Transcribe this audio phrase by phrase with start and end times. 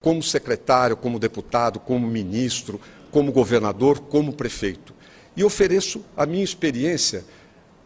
[0.00, 4.94] como secretário, como deputado, como ministro, como governador, como prefeito.
[5.36, 7.24] E ofereço a minha experiência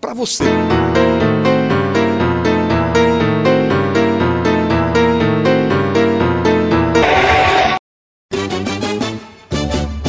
[0.00, 0.44] para você.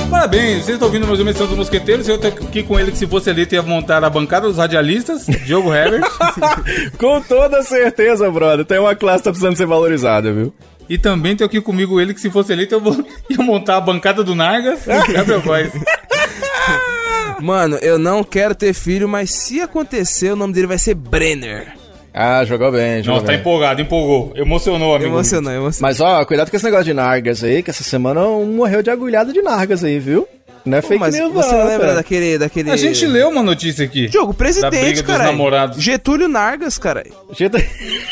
[0.10, 2.08] Parabéns, vocês estão ouvindo mais uma edição dos Mosqueteiros.
[2.08, 5.26] Eu tô aqui com ele que se fosse eleito ia montar a bancada dos radialistas,
[5.46, 6.04] Diogo Herbert.
[6.98, 8.66] Com toda certeza, brother.
[8.66, 10.54] Tem uma classe que tá precisando ser valorizada, viu?
[10.90, 13.82] E também tem aqui comigo ele que se fosse eleito eu vou- ia montar a
[13.82, 15.72] bancada do Nargas, Gabriel Góes.
[17.40, 21.74] Mano, eu não quero ter filho, mas se acontecer, o nome dele vai ser Brenner.
[22.14, 23.42] Ah, jogou bem, jogou Nossa, tá bem.
[23.42, 24.32] empolgado, empolgou.
[24.36, 25.10] Emocionou, amigo.
[25.10, 25.82] Emocionou, emocionou.
[25.82, 28.92] Mas ó, cuidado com esse negócio de Nargas aí, que essa semana um morreu de
[28.92, 30.28] agulhada de Nargas aí, viu?
[30.64, 31.96] Não é Pô, fake mas news, você não, lembra cara.
[31.96, 32.72] daquele, daquele...
[32.72, 34.08] A gente leu uma notícia aqui.
[34.08, 35.26] Jogo, presidente, dos cara.
[35.26, 35.82] namorados.
[35.84, 37.04] Getúlio Nargas, cara.
[37.34, 37.68] Gente-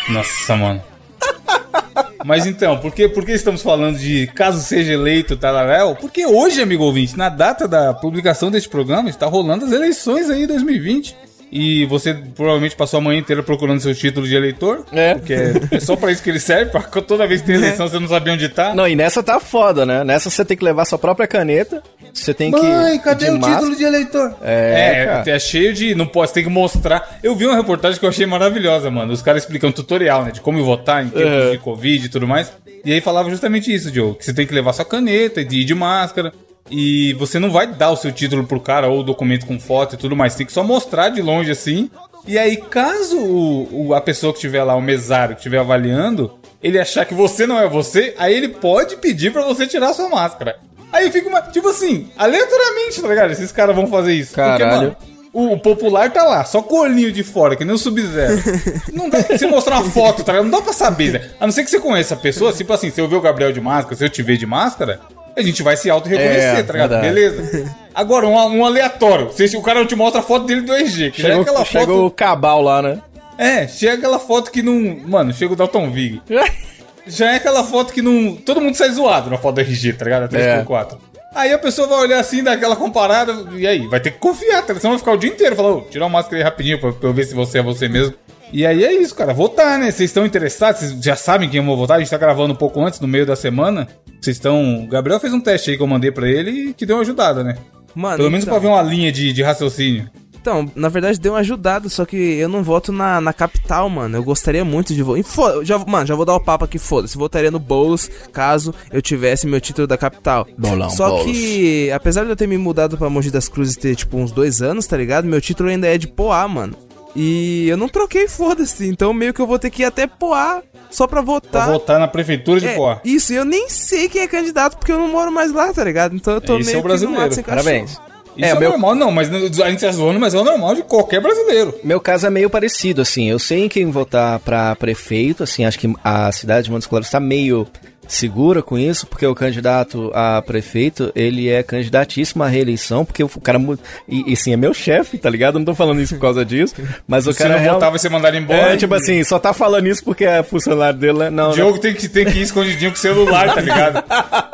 [0.09, 0.81] Nossa, mano.
[2.25, 5.95] Mas então, por que, por que estamos falando de caso seja eleito Talaréu?
[5.95, 10.46] Porque hoje, amigo ouvinte, na data da publicação deste programa, está rolando as eleições aí
[10.46, 11.15] 2020.
[11.52, 14.85] E você provavelmente passou a manhã inteira procurando seu título de eleitor.
[14.91, 15.16] É.
[15.16, 17.90] Porque é, é só pra isso que ele serve, pra toda vez que tem eleição
[17.90, 18.74] você não sabe onde tá.
[18.74, 20.04] Não, e nessa tá foda, né?
[20.05, 22.62] Nessa você tem que levar sua própria caneta, você tem que...
[22.62, 24.34] Mãe, cadê o máscara- título de eleitor?
[24.41, 25.30] É, É, cara.
[25.32, 25.93] é cheio de.
[25.93, 27.20] Não pode, você tem que mostrar.
[27.21, 29.12] Eu vi uma reportagem que eu achei maravilhosa, mano.
[29.12, 30.32] Os caras explicam um tutorial, né?
[30.32, 31.52] De como votar em tempos Uhum.
[31.52, 32.52] de Covid e tudo mais.
[32.86, 34.15] E aí falava justamente isso, Diogo.
[34.15, 36.32] Que você tem que levar sua caneta e ir de máscara.
[36.70, 39.95] E você não vai dar o seu título pro cara ou o documento com foto
[39.95, 40.35] e tudo mais.
[40.35, 41.90] Tem que só mostrar de longe assim.
[42.27, 46.34] E aí, caso o, o- a pessoa que estiver lá, o mesário, que estiver avaliando,
[46.62, 49.93] ele achar que você não é você, aí ele pode pedir pra você tirar a
[49.93, 50.57] sua máscara.
[50.93, 51.41] Aí fica uma.
[51.41, 53.31] Tipo assim, aleatoriamente, tá ligado?
[53.31, 54.34] Esses caras vão fazer isso.
[54.35, 54.96] Caralho.
[55.34, 58.35] o, o popular tá lá, só com o olhinho de fora, que nem o Sub-Zero.
[58.93, 60.49] não dá pra você mostrar uma foto, tá ligado?
[60.49, 61.29] Não dá pra saber, né?
[61.40, 63.51] A não ser que você conheça a pessoa, tipo assim, se eu ver o Gabriel
[63.51, 65.00] de máscara, se eu te ver de máscara,
[65.35, 66.90] a gente vai se auto-reconhecer, É, tá ligado?
[66.91, 67.13] verdade.
[67.13, 67.75] Beleza.
[67.94, 69.31] Agora, um, um aleatório.
[69.34, 71.41] Se, o cara não te mostra a foto dele do RG, que já é Chegou,
[71.44, 72.06] aquela chegou foto.
[72.08, 73.00] o cabal lá, né?
[73.38, 74.97] É, chega aquela foto que não.
[75.08, 76.22] Mano, chega o Dalton Vig.
[77.08, 78.36] Já é aquela foto que não.
[78.36, 80.24] Todo mundo sai zoado na foto do RG, tá ligado?
[80.25, 80.97] A 3x4.
[81.34, 83.88] Aí a pessoa vai olhar assim, dar aquela comparada, e aí?
[83.88, 84.75] Vai ter que confiar, tá?
[84.75, 87.09] Senão vai ficar o dia inteiro falando, "Ô, tira uma máscara aí rapidinho pra, pra
[87.09, 88.13] eu ver se você é você mesmo.
[88.53, 89.34] E aí é isso, cara.
[89.34, 89.85] Votar, né?
[89.91, 90.81] Vocês estão interessados?
[90.81, 91.97] Vocês já sabem quem eu vou votar?
[91.97, 93.88] A gente tá gravando um pouco antes, no meio da semana.
[94.19, 94.84] Vocês estão.
[94.84, 97.01] O Gabriel fez um teste aí que eu mandei pra ele e que deu uma
[97.03, 97.57] ajudada, né?
[97.95, 100.09] Mano, Pelo menos então, pra ver uma linha de, de raciocínio.
[100.39, 104.17] então, na verdade deu uma ajudada, só que eu não voto na, na capital, mano.
[104.17, 105.66] Eu gostaria muito de votar.
[105.66, 107.18] Já, mano, já vou dar o papo aqui, foda-se.
[107.18, 110.47] Votaria no Boulos caso eu tivesse meu título da capital.
[110.57, 111.25] Bolão, Só Boulos.
[111.25, 114.62] que, apesar de eu ter me mudado pra Mogi das Cruzes ter, tipo, uns dois
[114.62, 115.25] anos, tá ligado?
[115.25, 116.75] Meu título ainda é de Poá, mano.
[117.16, 118.88] E eu não troquei, foda-se.
[118.88, 121.68] Então meio que eu vou ter que ir até Poá só pra Pra votar.
[121.72, 123.00] votar na prefeitura de É, Poá.
[123.04, 125.84] isso, e eu nem sei quem é candidato porque eu não moro mais lá, tá
[125.84, 126.16] ligado?
[126.16, 127.34] Então eu tô Esse meio é o brasileiro.
[127.34, 127.64] sem cachorro.
[127.64, 127.92] Parabéns.
[127.92, 130.74] Isso É, é, meu- normal, não, mas a gente tá zoando, mas é o normal
[130.74, 131.78] de qualquer brasileiro.
[131.84, 133.30] Meu caso é meio parecido, assim.
[133.30, 135.66] Eu sei em quem votar pra prefeito, assim.
[135.66, 137.68] Acho que a cidade de Montes Claros está meio
[138.12, 143.30] segura com isso, porque o candidato a prefeito, ele é candidatíssimo à reeleição, porque o
[143.42, 143.60] cara...
[144.08, 145.56] E, e sim, é meu chefe, tá ligado?
[145.56, 146.76] Eu não tô falando isso por causa disso,
[147.08, 147.54] mas o Se cara...
[147.56, 148.74] não real- votar, vai ser mandado embora.
[148.74, 151.30] É, tipo assim, só tá falando isso porque é funcionário dele, né?
[151.30, 154.04] Não, O Diogo tem que, tem que ir escondidinho com o celular, tá ligado?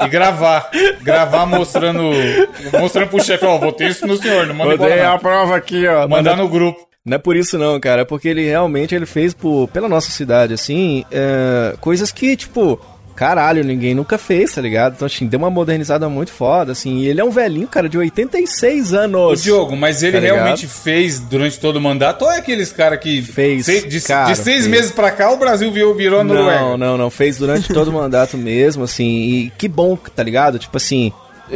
[0.05, 0.69] E gravar.
[1.01, 2.01] Gravar mostrando.
[2.79, 4.55] Mostrando pro chefe, ó, votei isso no senhor, não não.
[4.55, 5.09] manda Botei embora.
[5.09, 5.19] a Não.
[5.19, 6.07] prova aqui, ó.
[6.07, 6.85] Mandar Manda- no grupo.
[7.05, 8.01] Não é por isso não, cara.
[8.01, 12.77] É porque ele realmente ele fez por, pela nossa cidade, assim, é, coisas que, tipo,
[13.17, 14.93] caralho, ninguém nunca fez, tá ligado?
[14.95, 16.99] Então, assim, deu uma modernizada muito foda, assim.
[16.99, 19.43] E ele é um velhinho, cara, de 86 O anos.
[19.43, 23.21] Diogo, mas ele Tá realmente fez durante todo o mandato ou é aqueles cara que.
[23.23, 24.67] Fez, seis- de, cara, de seis fez.
[24.67, 26.59] meses pra cá, o Brasil virou, virou a Noruega.
[26.61, 27.09] Não, não, não.
[27.09, 29.05] Fez durante todo o mandato mesmo, assim.
[29.07, 30.59] E que bom, tá ligado?
[30.59, 31.11] Tipo assim.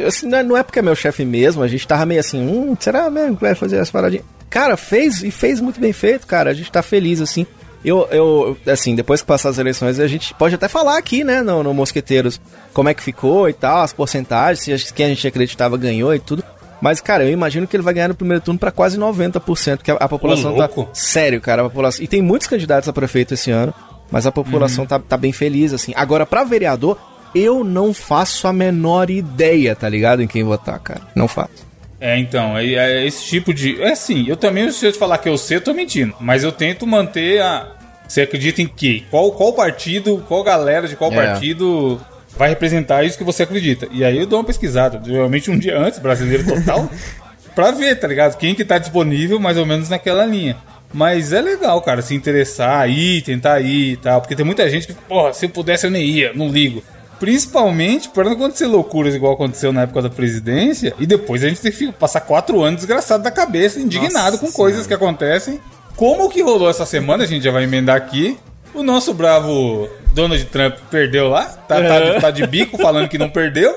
[0.08, 2.42] assim, não, é, não é porque é meu chefe mesmo, a gente tava meio assim,
[2.42, 4.24] hum, será mesmo que vai fazer essa paradinha?
[4.50, 6.50] Cara, fez e fez muito bem feito, cara.
[6.50, 7.46] A gente tá feliz, assim.
[7.84, 11.42] Eu, eu, assim, depois que passar as eleições, a gente pode até falar aqui, né,
[11.42, 12.40] no, no Mosqueteiros,
[12.74, 16.20] como é que ficou e tal, as porcentagens, se quem a gente acreditava ganhou e
[16.20, 16.44] tudo.
[16.79, 19.91] Mas, cara, eu imagino que ele vai ganhar no primeiro turno pra quase 90%, que
[19.91, 20.70] a, a população tá.
[20.94, 22.03] Sério, cara, a população.
[22.03, 23.73] E tem muitos candidatos a prefeito esse ano,
[24.11, 25.94] mas a população tá, tá bem feliz, assim.
[25.96, 26.97] Agora, pra vereador,
[27.35, 30.22] eu não faço a menor ideia, tá ligado?
[30.22, 31.02] Em quem votar, cara.
[31.16, 31.71] Não faço.
[32.02, 33.80] É, então, é, é esse tipo de.
[33.80, 36.16] É assim, eu também, se eu te falar que eu sei, eu tô mentindo.
[36.20, 37.68] Mas eu tento manter a.
[38.08, 39.03] Você acredita em quê?
[39.12, 41.16] Qual, qual partido, qual galera de qual É.
[41.28, 42.02] partido
[42.36, 43.88] vai representar isso que você acredita?
[43.92, 46.90] E aí eu dou uma pesquisada, geralmente um dia antes, brasileiro total,
[47.56, 48.36] pra ver, tá ligado?
[48.38, 50.58] Quem que tá disponível mais ou menos naquela linha.
[50.92, 54.20] Mas é legal, cara, se interessar, ir, tentar ir e tal.
[54.20, 56.84] Porque tem muita gente que, porra, se eu pudesse eu nem ia, não ligo.
[57.22, 61.62] Principalmente para não acontecer loucuras igual aconteceu na época da presidência e depois a gente
[61.62, 65.59] tem que passar quatro anos desgraçado da cabeça, indignado Nossa com coisas que acontecem.
[65.96, 68.40] Como que rolou essa semana, a gente já vai emendar aqui.
[68.73, 73.29] O nosso bravo Donald Trump perdeu lá, tá, tá tá de bico falando que não
[73.29, 73.72] perdeu,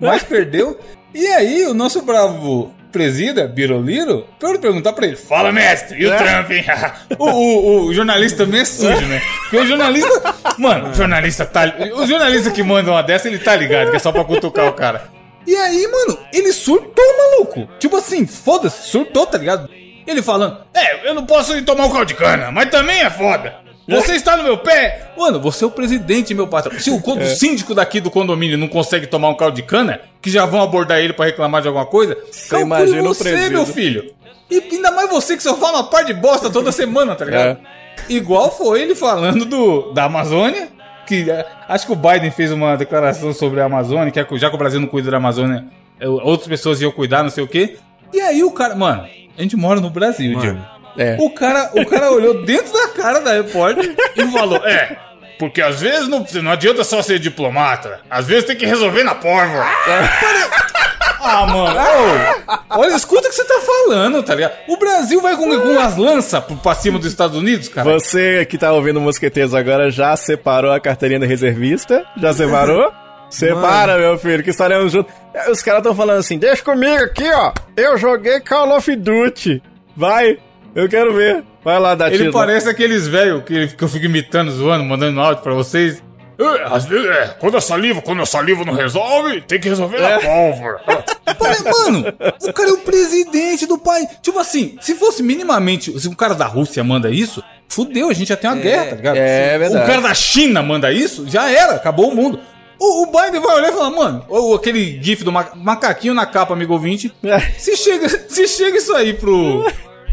[0.00, 0.76] mas perdeu.
[1.14, 6.06] E aí, o nosso bravo presida, Biroliro, pra eu perguntar pra ele: Fala, mestre, e
[6.06, 6.64] o Trump, hein?
[7.18, 9.22] o, o- o jornalista também é sujo, né?
[9.42, 10.34] Porque o jornalista.
[10.58, 11.62] Mano, o jornalista tá.
[11.94, 14.72] O jornalista que manda uma dessa, ele tá ligado, que é só pra cutucar o
[14.72, 15.08] cara.
[15.46, 17.68] E aí, mano, ele surtou, maluco.
[17.78, 19.68] Tipo assim, foda-se, surtou, tá ligado?
[20.06, 23.10] Ele falando: É, eu não posso ir tomar um caldo de cana, mas também é
[23.10, 23.54] foda.
[23.88, 25.12] Você está no meu pé?
[25.16, 26.78] Mano, você é o presidente, meu patrão.
[26.78, 30.30] Se o, o síndico daqui do condomínio não consegue tomar um caldo de cana, que
[30.30, 32.14] já vão abordar ele pra reclamar de alguma coisa,
[32.50, 33.50] calcule imagina o você, presídio.
[33.52, 34.14] meu filho.
[34.50, 37.58] E ainda mais você que só fala uma par de bosta toda semana, tá ligado?
[38.08, 40.68] Igual foi ele falando do, da Amazônia,
[41.06, 44.50] que é, acho que o Biden fez uma declaração sobre a Amazônia, que é já
[44.50, 45.64] que o Brasil não cuida da Amazônia,
[45.98, 47.78] é, outras pessoas iam cuidar, não sei o quê.
[48.12, 49.06] E aí o cara, mano,
[49.36, 50.40] a gente mora no Brasil, Mano.
[50.40, 50.77] Diego.
[50.98, 51.16] É.
[51.20, 54.96] O cara, o cara olhou dentro da cara da repórter e falou: É,
[55.38, 59.14] porque às vezes não, não adianta só ser diplomata, às vezes tem que resolver na
[59.14, 59.64] pólvora.
[61.20, 61.78] Ah, mano,
[62.70, 64.52] ô, olha, escuta o que você tá falando, tá ligado?
[64.68, 67.90] O Brasil vai com, com as lanças pra cima dos Estados Unidos, cara.
[67.90, 72.04] Você que tá ouvindo Mosqueteiros agora já separou a carteirinha da reservista?
[72.16, 72.92] Já separou?
[73.28, 75.12] Separa, meu filho, que estaremos juntos.
[75.34, 77.52] É, Os caras tão falando assim, deixa comigo aqui, ó.
[77.76, 79.62] Eu joguei Call of Duty.
[79.94, 80.38] Vai,
[80.74, 81.44] eu quero ver.
[81.64, 82.32] Vai lá, dar Ele tiro.
[82.32, 86.02] parece aqueles velhos que, que eu fico imitando, zoando, mandando áudio pra vocês.
[86.38, 89.98] É, às vezes, é, quando a saliva, quando a saliva não resolve, tem que resolver
[90.00, 90.80] na pólvora.
[91.84, 92.04] Mano,
[92.42, 94.08] o cara é o presidente do país.
[94.22, 95.98] Tipo assim, se fosse minimamente.
[96.00, 98.96] Se o cara da Rússia manda isso, fudeu, a gente já tem uma guerra, tá
[98.96, 99.16] ligado?
[99.16, 99.84] é Se verdade.
[99.84, 102.38] O cara da China manda isso, já era, acabou o mundo.
[102.78, 106.24] O, o Biden vai olhar e falar, mano, ou aquele gif do ma- macaquinho na
[106.24, 107.12] capa, amigo ouvinte.
[107.24, 107.40] É.
[107.58, 109.66] Se chega, se chega isso aí pro,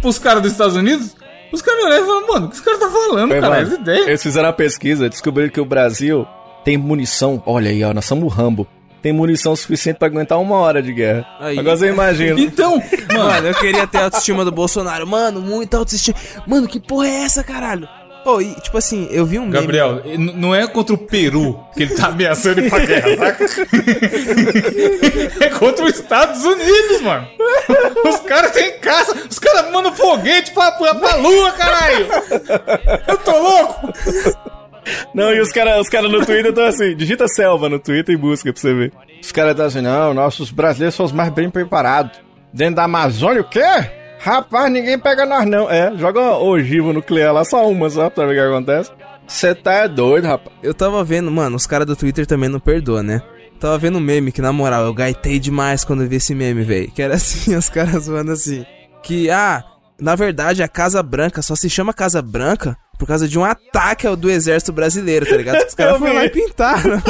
[0.05, 1.15] pros caras dos Estados Unidos,
[1.51, 3.65] os caras olham e falam, mano, o que esse cara tá falando, Foi, cara?
[3.65, 3.89] mano.
[4.07, 6.27] Eles fizeram uma pesquisa, descobriram que o Brasil
[6.63, 7.41] tem munição.
[7.43, 8.67] Olha aí, ó, nós somos o Rambo.
[9.01, 11.25] Tem munição suficiente pra aguentar uma hora de guerra.
[11.39, 11.57] Aí.
[11.57, 12.39] Agora você imagina.
[12.39, 12.77] Então,
[13.13, 15.07] mano, Mano, eu queria ter a autoestima do Bolsonaro.
[15.07, 16.17] Mano, muita autoestima.
[16.47, 17.87] Mano, que porra é essa, caralho?
[18.25, 19.53] Pô, e tipo assim, eu vi um meme.
[19.53, 23.45] Gabriel, n- não é contra o Peru que ele tá ameaçando ir pra guerra, saca?
[25.45, 27.27] é contra os Estados Unidos, mano.
[28.03, 32.07] Os caras têm caça, os caras mandam foguete pra, pra, pra lua, caralho.
[33.07, 33.93] Eu tô louco.
[35.13, 38.17] Não, e os caras os cara no Twitter estão assim, digita selva no Twitter e
[38.17, 38.91] busca pra você ver.
[39.21, 42.19] Os caras estão assim, não, nossos brasileiros são os mais bem preparados.
[42.51, 43.61] Dentro da Amazônia, o quê?
[44.25, 45.69] Rapaz, ninguém pega nós não.
[45.69, 48.91] É, joga uma ogiva nuclear lá, só uma só, pra ver o que acontece.
[49.27, 50.57] Você tá é doido, rapaz.
[50.63, 53.21] Eu tava vendo, mano, os caras do Twitter também não perdoam, né?
[53.59, 56.63] Tava vendo um meme que, na moral, eu gaitei demais quando eu vi esse meme,
[56.63, 56.89] velho.
[56.89, 58.65] Que era assim, os caras zoando assim.
[59.03, 59.63] Que, ah,
[60.01, 64.07] na verdade, a Casa Branca só se chama Casa Branca por causa de um ataque
[64.07, 65.67] ao do exército brasileiro, tá ligado?
[65.67, 67.01] Os caras foram lá e pintaram.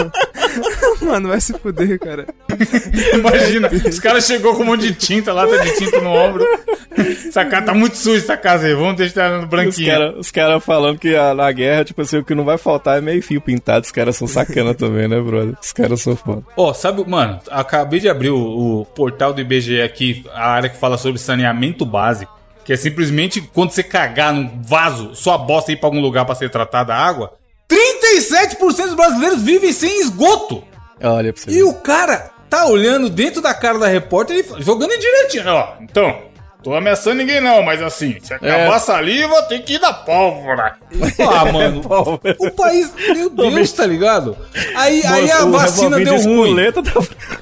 [1.01, 2.27] mano, vai se fuder, cara.
[3.13, 6.45] Imagina, os caras chegou com um monte de tinta, lata de tinta no ombro.
[6.97, 8.74] Essa casa tá muito suja, essa casa aí.
[8.74, 9.88] Vamos deixar ela no Os branquinho.
[9.92, 12.97] caras os cara falando que a- na guerra, tipo assim, o que não vai faltar
[12.97, 13.86] é meio fio pintado.
[13.86, 15.56] Os caras são sacana também, né, brother?
[15.62, 16.44] Os caras são foda.
[16.56, 20.77] Ó, sabe, mano, acabei de abrir o, o portal do IBGE aqui, a área que
[20.77, 22.34] fala sobre saneamento básico.
[22.63, 26.34] Que é simplesmente quando você cagar num vaso, sua bosta ir pra algum lugar pra
[26.34, 27.34] ser tratada a água.
[27.70, 30.63] 37% dos brasileiros vivem sem esgoto.
[31.03, 31.51] Olha pra você.
[31.51, 35.48] E o cara tá olhando dentro da cara da repórter e jogando em direitinho.
[35.48, 36.15] Ó, então,
[36.65, 38.67] tô ameaçando ninguém não, mas assim, se acabar É.
[38.67, 40.75] a saliva, tem que ir na pólvora.
[41.19, 41.81] Ah, mano,
[42.39, 44.36] o país, meu Deus, tá ligado?
[44.75, 46.55] Aí, aí a vacina deu de ruim.
[46.72, 46.81] Tá,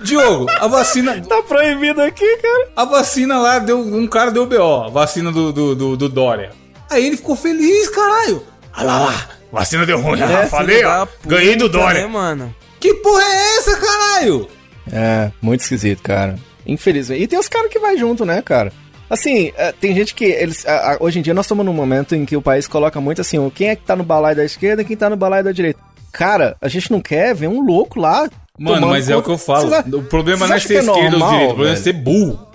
[0.03, 1.22] Diogo, a vacina.
[1.25, 2.68] tá proibido aqui, cara.
[2.75, 3.80] A vacina lá deu.
[3.80, 6.51] Um cara deu BO, a vacina do, do, do, do Dória.
[6.89, 8.44] Aí ele ficou feliz, caralho.
[8.75, 9.30] Olha lá, lá.
[9.53, 10.20] Vacina deu ruim.
[10.22, 11.06] Ah, falei, ó.
[11.06, 12.08] puta, Ganhei do Né, Dória.
[12.10, 12.53] mano?
[12.80, 14.50] Que porra é essa, caralho?
[14.92, 16.36] É, muito esquisito, cara.
[16.68, 17.24] Infelizmente.
[17.24, 18.72] E tem os caras que vai junto, né, cara?
[19.13, 20.65] Assim, é, tem gente que eles.
[21.00, 23.70] hoje em dia nós estamos num momento em que o país coloca muito assim, quem
[23.70, 25.79] é que tá no balaio da esquerda e quem tá no balaio da direita.
[26.12, 28.27] Cara, a gente não quer ver um louco lá.
[28.58, 29.70] Mano, mas é o conta- que eu falo.
[29.70, 31.93] Vocês a- O problema não é ser é esquerda ou direita, o problema é ser
[31.93, 32.48] burro.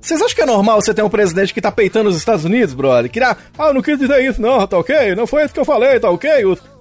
[0.00, 2.74] Vocês acham que é normal você ter um presidente que tá peitando os Estados Unidos,
[2.74, 3.08] brother?
[3.08, 5.14] Que ah, ah, eu não quis dizer isso, não, tá ok?
[5.14, 6.28] Não foi isso que eu falei, tá ok?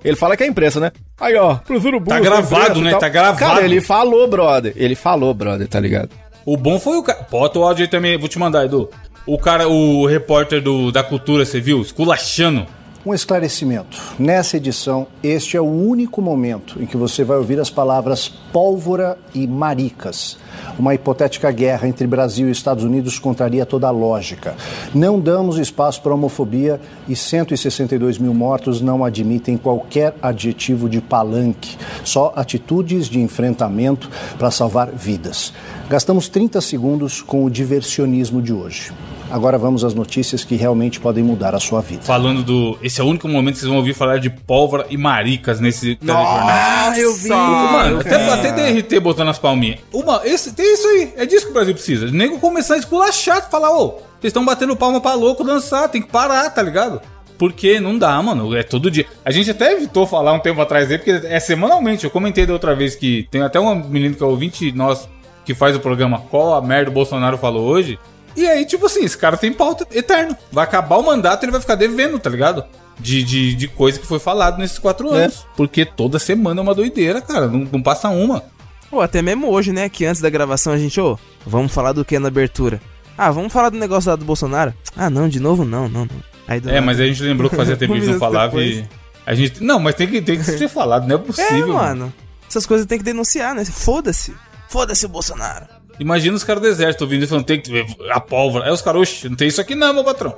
[0.04, 0.92] Ele fala que é imprensa, né?
[1.20, 2.08] Aí, ó, pros urubus.
[2.10, 3.00] Tá é gravado, imprensa né?
[3.00, 3.38] Tá gravado.
[3.38, 4.74] Cara, ele falou, brother.
[4.76, 6.10] Ele falou, brother, tá ligado?
[6.46, 7.26] O bom foi o cara.
[7.30, 8.90] Bota o áudio aí também, vou te mandar, Edu.
[9.26, 11.82] O cara, o repórter do, da cultura, você viu?
[11.82, 12.66] Esculachando
[13.04, 13.98] Um esclarecimento.
[14.20, 19.18] Nessa edição, este é o único momento em que você vai ouvir as palavras pólvora
[19.34, 20.38] e maricas.
[20.78, 24.56] Uma hipotética guerra entre Brasil e Estados Unidos contraria toda a lógica.
[24.94, 31.78] Não damos espaço para homofobia e 162 mil mortos não admitem qualquer adjetivo de palanque,
[32.04, 35.52] só atitudes de enfrentamento para salvar vidas.
[35.90, 38.92] Gastamos 30 segundos com o diversionismo de hoje.
[39.32, 42.02] Agora vamos às notícias que realmente podem mudar a sua vida.
[42.04, 42.78] Falando do.
[42.84, 45.96] Esse é o único momento que vocês vão ouvir falar de pólvora e maricas nesse
[45.96, 46.48] telejornal.
[46.50, 47.30] Ah, eu vi.
[47.30, 49.80] Mano, até, até DRT botando as palminhas.
[49.94, 51.14] Uma, esse, tem isso aí.
[51.16, 52.08] É disso que o Brasil precisa.
[52.08, 56.02] O nego começar a esculachar, falar, ô, vocês estão batendo palma pra louco dançar, tem
[56.02, 57.02] que parar, tá ligado?
[57.38, 58.56] Porque não dá, mano.
[58.56, 59.08] É todo dia.
[59.26, 62.04] A gente até evitou falar um tempo atrás aí, porque é semanalmente.
[62.04, 65.10] Eu comentei da outra vez que tem até um menino que é ouvinte nosso
[65.44, 67.98] que faz o programa Qual a merda o Bolsonaro falou hoje.
[68.36, 70.36] E aí, tipo assim, esse cara tem pauta eterno.
[70.52, 72.64] Vai acabar o mandato e ele vai ficar devendo, tá ligado?
[73.00, 75.46] De, de, de coisa que foi falado nesses quatro anos.
[75.58, 77.48] Porque toda semana é uma doideira, cara.
[77.48, 78.44] Não, não passa uma.
[78.90, 79.90] Pô, até mesmo hoje, né?
[79.90, 82.82] Que antes da gravação a gente, ô, vamos falar do que na abertura?
[83.18, 84.74] Ah, vamos falar do negócio lá do Bolsonaro?
[84.96, 86.24] Ah, não, de novo não, não, não.
[86.48, 88.76] Aí do É, nada- mas a gente lembrou que fazia tempo que não falava e.
[88.76, 88.90] depois.
[89.26, 89.64] A gente.
[89.64, 91.74] Não, mas tem que, tem que ser falado, não é É, possível.
[91.74, 92.14] mano.
[92.50, 93.64] Essas coisas tem que denunciar, né?
[93.66, 94.34] Foda-se.
[94.68, 95.66] Foda-se o Bolsonaro.
[96.02, 98.66] Imagina os caras do exército ouvindo e falando, tem que ter a pólvora.
[98.66, 100.36] Aí os caras, oxe, não tem isso aqui não, meu patrão.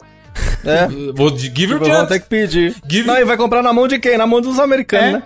[0.65, 0.87] É.
[1.13, 2.07] Vou de give Vão chance.
[2.07, 2.75] ter que pedir.
[2.89, 4.17] Give- Não, e vai comprar na mão de quem?
[4.17, 5.11] Na mão dos americanos, É.
[5.13, 5.23] né?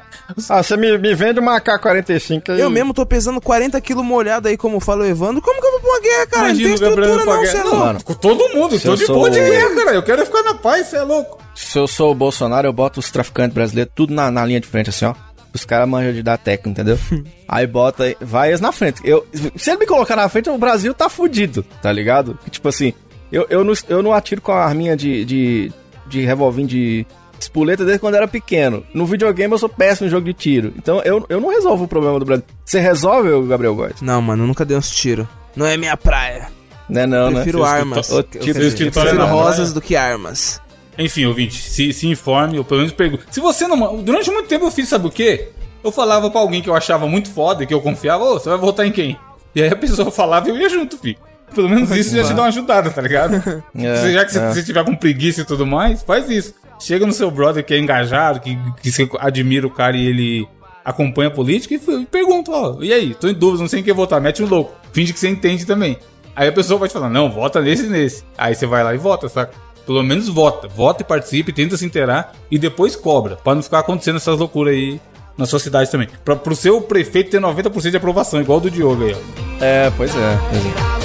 [0.49, 2.59] Ah, você me, me vende uma AK-45 aí.
[2.59, 5.41] Eu mesmo tô pesando 40 quilos molhado aí, como fala o Evandro.
[5.41, 6.45] Como que eu vou pra uma guerra, cara?
[6.49, 7.51] Imagina não o tem estrutura pra não, guerra.
[7.53, 8.03] cê é Não, louco.
[8.03, 9.91] Com todo mundo, Se tô eu de sou- boa de guerra, cara.
[9.93, 11.39] Eu quero ficar na paz, você é louco.
[11.55, 14.67] Se eu sou o Bolsonaro, eu boto os traficantes brasileiros tudo na, na linha de
[14.67, 15.13] frente, assim, ó.
[15.57, 16.99] Os caras manjam de dar técnica, entendeu?
[17.47, 19.01] aí bota, vai eles na frente.
[19.03, 22.37] Eu, se ele me colocar na frente, o Brasil tá fudido, tá ligado?
[22.43, 22.93] Que, Tipo assim,
[23.31, 25.71] eu, eu, não, eu não atiro com a arminha de, de,
[26.07, 27.05] de revolvinho de
[27.39, 28.83] espoleta desde quando eu era pequeno.
[28.93, 30.73] No videogame eu sou péssimo em jogo de tiro.
[30.77, 32.45] Então eu, eu não resolvo o problema do Brasil.
[32.65, 34.01] Você resolve, Gabriel Góes?
[34.01, 35.27] Não, mano, eu nunca dei uns tiros.
[35.55, 36.49] Não é minha praia.
[36.89, 37.67] Né, não, Prefiro né?
[37.67, 38.09] armas.
[38.11, 40.61] Ô, Eu tipo, Seu escritório Prefiro é rosas do que armas.
[40.97, 43.25] Enfim, ouvinte, se, se informe, ou pelo menos pergunte.
[43.29, 44.01] Se você não.
[44.01, 45.49] Durante muito tempo eu fiz, sabe o quê?
[45.83, 48.57] Eu falava pra alguém que eu achava muito foda, que eu confiava, ô, você vai
[48.57, 49.17] votar em quem?
[49.53, 51.17] E aí a pessoa falava e eu ia junto, filho.
[51.53, 53.41] Pelo menos isso já te dá uma ajudada, tá ligado?
[53.77, 54.53] É, já que você, é.
[54.53, 56.53] você tiver com preguiça e tudo mais, faz isso.
[56.79, 60.47] Chega no seu brother que é engajado, que, que você admira o cara e ele
[60.83, 63.13] acompanha a política e, e pergunta, ó, e aí?
[63.13, 64.73] Tô em dúvida, não sei em quem votar, mete um louco.
[64.91, 65.97] Finge que você entende também.
[66.35, 68.23] Aí a pessoa vai te falar, não, vota nesse e nesse.
[68.37, 69.53] Aí você vai lá e vota, saca?
[69.87, 70.67] Pelo menos vota.
[70.67, 73.37] Vota e participe, tenta se inteirar e depois cobra.
[73.37, 74.99] Pra não ficar acontecendo essas loucuras aí
[75.37, 76.09] na sua cidade também.
[76.25, 79.63] Pra, pro seu prefeito ter 90% de aprovação, igual o do Diogo aí, ó.
[79.63, 80.39] É, pois é.
[80.49, 80.97] Pois é.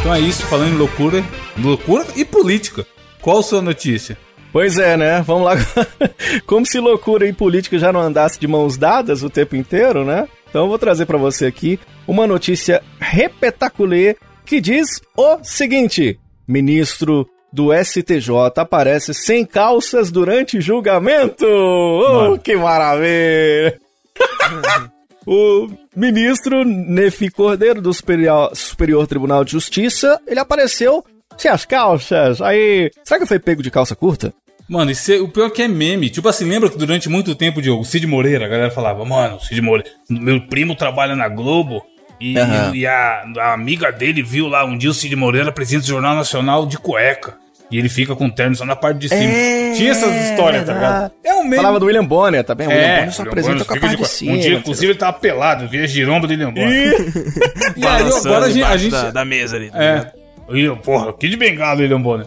[0.00, 1.24] Então é isso, falando em loucura,
[1.56, 2.84] loucura e política.
[3.20, 4.18] Qual a sua notícia?
[4.52, 5.22] Pois é, né?
[5.22, 5.54] Vamos lá.
[6.46, 10.28] Como se loucura e política já não andasse de mãos dadas o tempo inteiro, né?
[10.48, 17.26] Então eu vou trazer pra você aqui uma notícia repetaculê que diz o seguinte: Ministro
[17.50, 21.46] do STJ aparece sem calças durante julgamento.
[21.46, 23.80] Oh, que maravilha!
[25.24, 31.04] O ministro Nefi Cordeiro do Superior, Superior Tribunal de Justiça, ele apareceu
[31.38, 32.40] sem as calças.
[32.42, 34.34] Aí, será que foi pego de calça curta?
[34.72, 36.08] Mano, isso é, o pior que é meme.
[36.08, 39.36] Tipo assim, lembra que durante muito tempo, Diogo, o Cid Moreira, a galera falava, mano,
[39.36, 41.84] o Cid Moreira, meu primo trabalha na Globo
[42.18, 42.74] e, Aham.
[42.74, 46.14] e a, a amiga dele viu lá um dia o Cid Moreira presidente do Jornal
[46.14, 47.34] Nacional de cueca.
[47.70, 49.22] E ele fica com o terno só na parte de cima.
[49.22, 51.12] É, Tinha essas histórias, tá ligado?
[51.24, 51.56] É um meme.
[51.56, 52.66] Falava do William Bonner, tá bem?
[52.66, 54.32] O William É, Bonner só William apresenta com a parte de de cima.
[54.32, 56.68] Um dia, inclusive, ele tava pelado, via giromba do William Bonner.
[57.76, 58.90] E aí, Balançando agora a gente...
[58.90, 59.70] Da, da mesa ali.
[59.70, 60.12] tá é.
[60.50, 62.26] William, porra, que de bengala, William Bonner.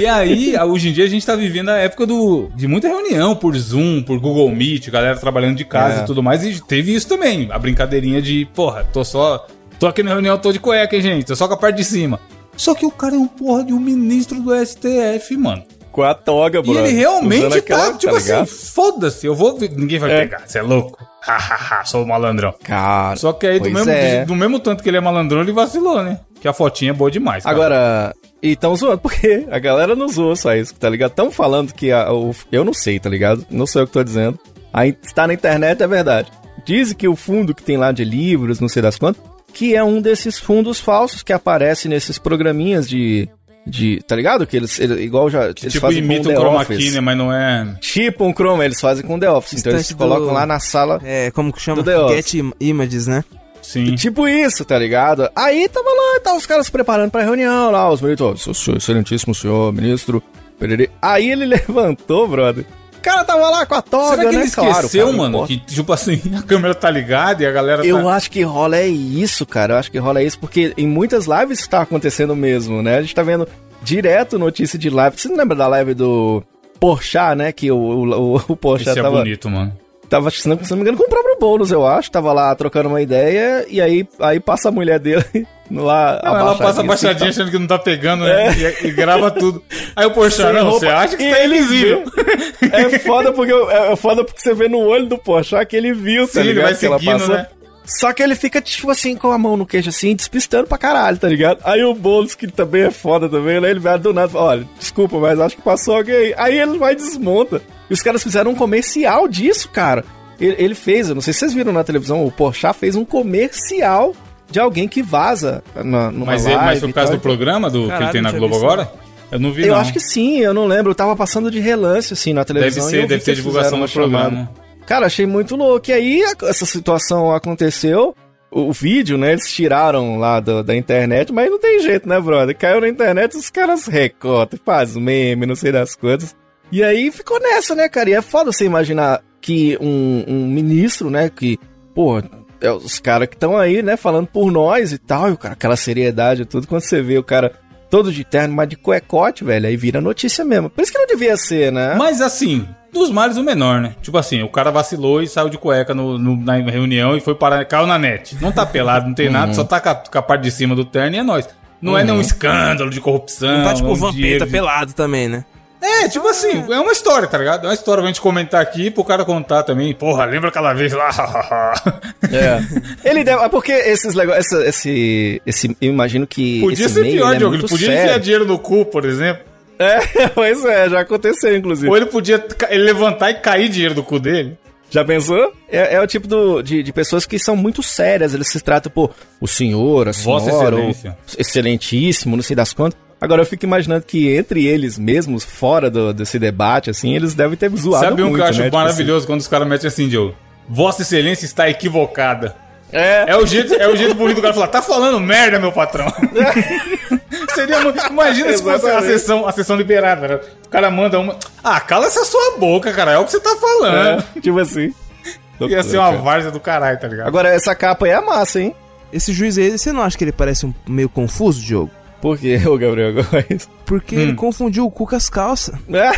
[0.00, 3.36] E aí, hoje em dia, a gente tá vivendo a época do, de muita reunião
[3.36, 6.02] por Zoom, por Google Meet, galera trabalhando de casa É.
[6.02, 6.44] e tudo mais.
[6.44, 9.46] E teve isso também, a brincadeirinha de, porra, tô só.
[9.78, 11.26] Tô aqui na reunião, tô de cueca, hein, gente?
[11.26, 12.18] Tô só com a parte de cima.
[12.56, 15.62] Só que o cara é um porra de um ministro do STF, mano.
[15.92, 16.78] Com a toga, E bro.
[16.78, 18.46] ele realmente tá, tipo assim, ligado?
[18.46, 19.56] foda-se, eu vou.
[19.58, 20.18] Ninguém vai É.
[20.20, 20.98] pegar, você é louco.
[21.22, 22.52] Hahaha, sou malandrão.
[22.64, 23.16] Cara.
[23.16, 24.24] Só que aí, do mesmo, é.
[24.24, 26.20] do mesmo tanto que ele é malandrão, ele vacilou, né?
[26.40, 27.44] Que a fotinha é boa demais.
[27.44, 27.54] cara.
[27.56, 31.12] Agora, e tão zoando, porque a galera não zoa só isso, tá ligado?
[31.12, 33.44] Tão falando que a, o, eu não sei, tá ligado?
[33.50, 34.38] Não sei o que tô dizendo.
[34.72, 36.30] Aí está na internet, é verdade.
[36.64, 39.82] Dizem que o fundo que tem lá de livros, não sei das quantas, que é
[39.82, 43.28] um desses fundos falsos que aparece nesses programinhas de,
[43.66, 44.00] de.
[44.06, 44.46] Tá ligado?
[44.46, 45.46] Que eles, eles igual já.
[45.46, 46.76] Eles tipo, fazem com imita um chroma Office.
[46.76, 47.00] key, né?
[47.00, 47.74] Mas não é...
[47.80, 49.58] Tipo um chroma, eles fazem com The Office.
[49.60, 51.00] Então eles do- colocam lá na sala.
[51.02, 51.82] É, como que chama?
[51.82, 52.16] Do The Office.
[52.16, 53.24] Get im- Images, né?
[53.68, 53.94] Sim.
[53.96, 55.28] Tipo isso, tá ligado?
[55.36, 58.78] Aí tava lá, tá os caras se preparando pra reunião lá, os militares, "Seu senhor,
[58.78, 60.22] excelentíssimo senhor, ministro.
[60.58, 62.64] perere." Aí ele levantou, brother.
[62.96, 64.42] O cara tava lá com a toga, Será que né?
[64.42, 65.46] ele Claro, esqueceu, não mano?
[65.46, 68.14] Que, tipo assim, a câmera tá ligada e a galera Eu tá...
[68.14, 69.74] acho que rola é isso, cara.
[69.74, 72.96] Eu acho que rola é isso, porque em muitas lives tá acontecendo mesmo, né?
[72.96, 73.46] A gente tá vendo
[73.82, 75.18] direto notícia de live.
[75.20, 76.42] Você não lembra da live do
[76.80, 77.52] Porchat, né?
[77.52, 79.72] Que o, o, o, o Porchat Isso é tava, bonito, mano.
[80.08, 82.10] Tava, se não, se não me engano, com o próprio Boulos, eu acho.
[82.10, 85.24] Tava lá trocando uma ideia e aí, aí passa a mulher dele
[85.70, 86.20] lá.
[86.24, 88.52] Não, ela passa abaixadinha, assim, achando que não tá pegando, né?
[88.82, 89.62] E, e grava tudo.
[89.94, 90.80] Aí o Porsche, não, roupa.
[90.80, 92.04] você acha que E tá ele invisível.
[92.04, 95.92] tá- É foda porque, é foda porque você vê no olho do Porchat que ele
[95.92, 96.64] viu, tá Sim, ele ligado?
[96.64, 97.46] vai que ela seguindo, né?
[97.88, 101.16] Só que ele fica, tipo assim, com a mão no queixo, assim, despistando pra caralho,
[101.16, 101.60] tá ligado?
[101.64, 103.70] Aí o Boulos, que também é foda também, né?
[103.70, 106.34] Ele vai do nada e fala, olha, desculpa, mas acho que passou alguém.
[106.36, 107.62] Aí ele vai e desmonta.
[107.88, 110.04] E os caras fizeram um comercial disso, cara.
[110.38, 113.06] Ele, ele fez, eu não sei se vocês viram na televisão, o Porchat fez um
[113.06, 114.14] comercial
[114.50, 117.70] de alguém que vaza na, numa Mas, live ele, mas foi por causa do programa
[117.70, 118.92] do, que Caralho, ele tem na Globo visto, agora?
[119.30, 119.80] Eu não vi, Eu não.
[119.80, 120.90] acho que sim, eu não lembro.
[120.90, 122.88] Eu tava passando de relance, assim, na Deve televisão.
[122.88, 124.48] e ser, deve que ter divulgação do chamada.
[124.88, 125.90] Cara, achei muito louco.
[125.90, 128.16] E aí, essa situação aconteceu.
[128.50, 129.32] O, o vídeo, né?
[129.32, 132.56] Eles tiraram lá do- da internet, mas não tem jeito, né, brother?
[132.56, 136.34] Caiu na internet, os caras recortam, faz meme, não sei das coisas.
[136.72, 138.08] E aí ficou nessa, né, cara?
[138.08, 141.58] E é foda você imaginar que um, um ministro, né, que,
[141.94, 142.22] pô,
[142.60, 145.52] é os caras que estão aí, né, falando por nós e tal, e o cara,
[145.52, 147.52] aquela seriedade e tudo, quando você vê o cara
[147.90, 150.68] todo de terno, mas de cuecote, velho, aí vira notícia mesmo.
[150.70, 151.94] Por isso que não devia ser, né?
[151.96, 153.92] Mas assim, dos males o menor, né?
[154.02, 157.34] Tipo assim, o cara vacilou e saiu de cueca no, no- na reunião e foi
[157.34, 158.36] parar, caiu na net.
[158.40, 160.74] Não tá pelado, não tem nada, só tá com a, com a parte de cima
[160.74, 161.48] do terno e é nóis.
[161.80, 163.58] Não é nenhum escândalo de corrupção.
[163.58, 165.44] Não tá tipo o Vampeta de- pelado também, né?
[165.80, 167.64] É, tipo assim, é uma história, tá ligado?
[167.64, 169.94] É uma história pra gente comentar aqui pro cara contar também.
[169.94, 171.08] Porra, lembra aquela vez lá?
[172.32, 173.08] É.
[173.08, 173.42] Ele deve.
[173.42, 174.52] é Porque esses negócios.
[174.64, 175.68] Esse, esse.
[175.80, 176.60] Eu imagino que.
[176.60, 177.54] Podia esse ser meio, pior, é Diogo.
[177.54, 178.02] Ele muito podia sério.
[178.04, 179.44] enfiar dinheiro no cu, por exemplo.
[179.78, 181.88] É, pois é, já aconteceu, inclusive.
[181.88, 184.56] Ou ele podia ele levantar e cair dinheiro do cu dele.
[184.90, 185.52] Já pensou?
[185.70, 188.32] É, é o tipo do, de, de pessoas que são muito sérias.
[188.32, 189.10] Eles se tratam por
[189.40, 191.18] o senhor, a Vossa senhora, ou Excelência.
[191.38, 192.98] excelentíssimo, não sei das quantas.
[193.20, 197.56] Agora eu fico imaginando que entre eles mesmos, fora do, desse debate, assim, eles devem
[197.56, 198.64] ter zoado Sabe um muito, que eu acho né?
[198.66, 200.34] Tipo maravilhoso quando os caras metem assim, Diogo?
[200.68, 202.54] Vossa Excelência está equivocada.
[202.92, 205.72] É, É o jeito, é o jeito bonito do cara falar, tá falando merda, meu
[205.72, 206.06] patrão.
[207.54, 208.06] Seria muito.
[208.06, 210.40] Imagina se fosse a sessão, a sessão liberada, né?
[210.64, 211.36] O cara manda uma.
[211.62, 213.12] Ah, cala essa sua boca, cara.
[213.12, 214.20] É o que você tá falando.
[214.36, 214.92] é, tipo assim.
[215.60, 217.26] Ia ser uma várzea do caralho, tá ligado?
[217.26, 218.74] Agora, essa capa aí é massa, hein?
[219.12, 221.90] Esse juiz aí, você não acha que ele parece um meio confuso, Diogo?
[222.20, 223.68] Por que, ô Gabriel Góes?
[223.86, 224.20] Porque Hum.
[224.20, 226.10] ele confundiu o cu com as calças, É.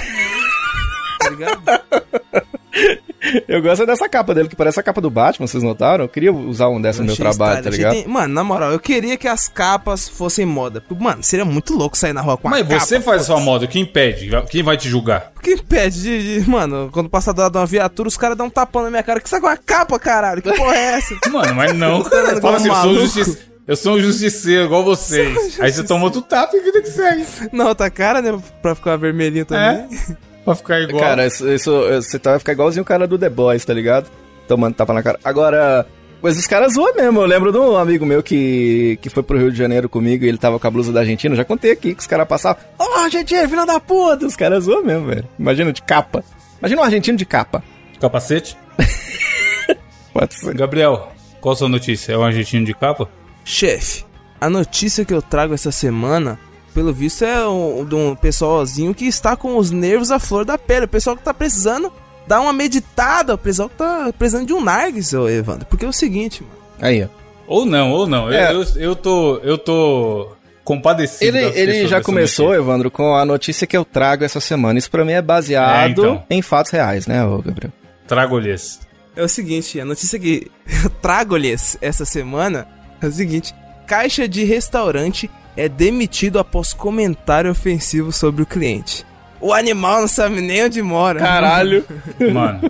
[1.18, 1.62] tá ligado?
[3.46, 6.04] Eu gosto dessa capa dele, que parece a capa do Batman, vocês notaram?
[6.04, 7.92] Eu queria usar um dessa no meu trabalho, style, tá ligado?
[8.04, 10.80] tem- Mano, na moral, eu queria que as capas fossem moda.
[10.80, 12.80] Porque, Mano, seria muito louco sair na rua com a Mas capa.
[12.80, 14.30] você faz a sua moda, quem impede?
[14.48, 15.32] Quem vai te julgar?
[15.36, 18.36] O que impede de, de- Mano, quando passar do lado de uma viatura, os caras
[18.36, 19.20] dão um tapão na minha cara.
[19.20, 20.40] Que você tá com a capa, caralho?
[20.42, 21.14] Que porra é essa?
[21.30, 22.02] Mano, mas não.
[22.04, 23.38] falando Fala assim, eu sou, um justice...
[23.68, 25.60] eu sou um justiceiro, igual vocês.
[25.60, 27.26] Aí você toma outro tapa e vida que segue.
[27.52, 28.38] Na outra cara, né?
[28.62, 29.86] Pra ficar vermelhinho também.
[29.86, 29.86] É.
[30.44, 31.02] Pra ficar igual.
[31.02, 34.10] Cara, isso, isso- você tá, vai ficar igualzinho o cara do The Boys, tá ligado?
[34.48, 35.18] Tomando tapa na cara.
[35.22, 35.86] Agora,
[36.22, 37.20] mas os caras zoam mesmo.
[37.20, 40.28] Eu lembro de um amigo meu que, que foi pro Rio de Janeiro comigo e
[40.28, 41.36] ele tava com a blusa da Argentina.
[41.36, 42.62] Já contei aqui que os caras passavam.
[42.78, 44.26] Ó, oh, Argentina, filha da puta!
[44.26, 45.28] Os caras zoam mesmo, velho.
[45.38, 46.24] Imagina de capa.
[46.58, 47.62] Imagina um argentino de capa.
[48.00, 48.56] Capacete?
[50.12, 50.54] Pode ser.
[50.54, 51.08] Gabriel,
[51.40, 52.12] qual a sua notícia?
[52.12, 53.08] É um argentino de capa?
[53.44, 54.04] Chefe,
[54.40, 56.38] a notícia que eu trago essa semana,
[56.74, 60.56] pelo visto, é um, de um pessoalzinho que está com os nervos à flor da
[60.58, 60.84] pele.
[60.86, 61.92] O pessoal que tá precisando
[62.26, 63.34] dar uma meditada.
[63.34, 65.66] O pessoal que tá precisando de um nargues, ô Evandro.
[65.66, 66.54] Porque é o seguinte, mano.
[66.80, 67.08] Aí, ó.
[67.46, 68.32] Ou não, ou não.
[68.32, 68.52] Eu- É.
[68.54, 69.38] Eu, eu, tô.
[69.38, 70.32] Eu tô
[70.64, 71.36] compadecido.
[71.36, 72.62] Ele, ele já começou, notícia.
[72.62, 74.78] Evandro, com a notícia que eu trago essa semana.
[74.78, 76.22] Isso pra mim é baseado É, então.
[76.30, 77.72] em fatos reais, né, ô Gabriel?
[78.06, 78.80] Trago-lhes.
[79.16, 80.50] É o seguinte, a notícia que
[80.84, 82.66] eu trago-lhes essa semana
[83.02, 83.52] é o seguinte:
[83.86, 89.04] caixa de restaurante é demitido após comentário ofensivo sobre o cliente.
[89.40, 91.18] O animal não sabe nem onde mora.
[91.18, 91.82] Caralho.
[92.32, 92.60] Mano.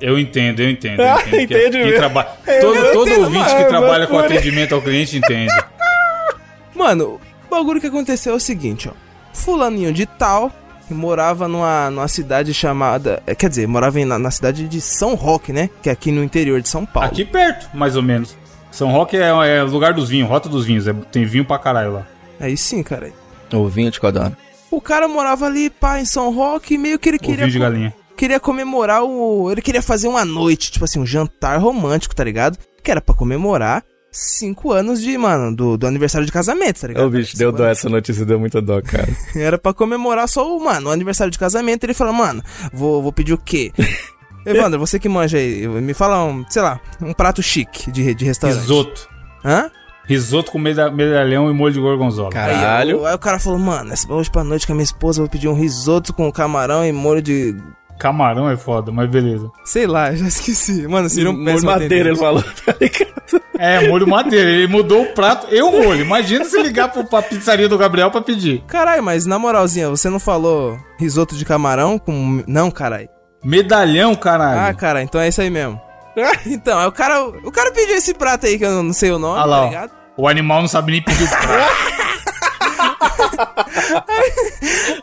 [0.00, 1.00] eu entendo, eu entendo.
[1.00, 2.26] Eu Ah, entendo que entende quem traba...
[2.46, 5.52] Eu Todo, não todo entendo, ouvinte mano, que é trabalha com atendimento ao cliente entende.
[6.74, 8.92] Mano, o bagulho que aconteceu é o seguinte, ó.
[9.34, 10.50] Fulaninho de tal,
[10.88, 13.22] que morava numa, numa cidade chamada.
[13.26, 15.68] eh, Quer dizer, morava na, na cidade de São Roque, né?
[15.82, 17.08] Que é aqui no interior de São Paulo.
[17.08, 18.36] Aqui perto, mais ou menos.
[18.72, 20.88] São Roque é, é lugar dos vinhos, rota dos vinhos.
[20.88, 22.06] é- tem vinho pra caralho lá.
[22.40, 23.12] Aí sim, cara.
[23.52, 24.36] O vinho de codorna.
[24.70, 27.44] O cara morava ali, pá, em São Roque, e meio que ele queria.
[27.44, 27.94] Ovinho de galinha.
[28.16, 29.50] Queria comemorar o.
[29.50, 32.58] Ele queria fazer uma noite, tipo assim, um jantar romântico, tá ligado?
[32.82, 37.06] Que era pra comemorar cinco anos de, mano, do, do aniversário de casamento, tá ligado?
[37.06, 39.08] Ô, bicho, deu dó, essa notícia deu muita dó, cara.
[39.34, 41.84] Era pra comemorar só o, mano, o aniversário de casamento.
[41.84, 43.72] Ele falou, mano, vou, vou pedir o quê?
[44.44, 48.24] Evandro, você que manja aí, me fala um, sei lá, um prato chique de, de
[48.24, 48.60] restaurante.
[48.60, 49.08] Risoto.
[49.44, 49.70] Hã?
[50.06, 52.30] Risoto com meda- medalhão e molho de gorgonzola.
[52.30, 52.52] Cara.
[52.52, 53.00] Aí, Caralho.
[53.02, 55.30] o- aí o cara falou, mano, hoje pra noite com a minha esposa eu vou
[55.30, 57.56] pedir um risoto com camarão e molho de.
[58.00, 59.48] Camarão é foda, mas beleza.
[59.64, 60.88] Sei lá, já esqueci.
[60.88, 63.12] Mano, seria um Molho madeira, ele falou, tá ligado?
[63.56, 64.50] É, molho madeira.
[64.50, 66.00] Ele mudou o prato e o molho.
[66.00, 68.60] Imagina se ligar pro, pra pizzaria do Gabriel pra pedir.
[68.66, 72.42] Caralho, mas na moralzinha, você não falou risoto de camarão com.
[72.44, 73.08] Não, caralho.
[73.44, 74.76] Medalhão, Ah, caralho.
[74.76, 75.80] cara, então é isso aí mesmo.
[76.46, 79.18] então, aí o cara, o cara pediu esse prato aí que eu não sei o
[79.18, 79.66] nome, Ah lá, tá ó.
[79.68, 79.90] ligado?
[80.16, 81.72] O animal não sabe nem pedir o prato.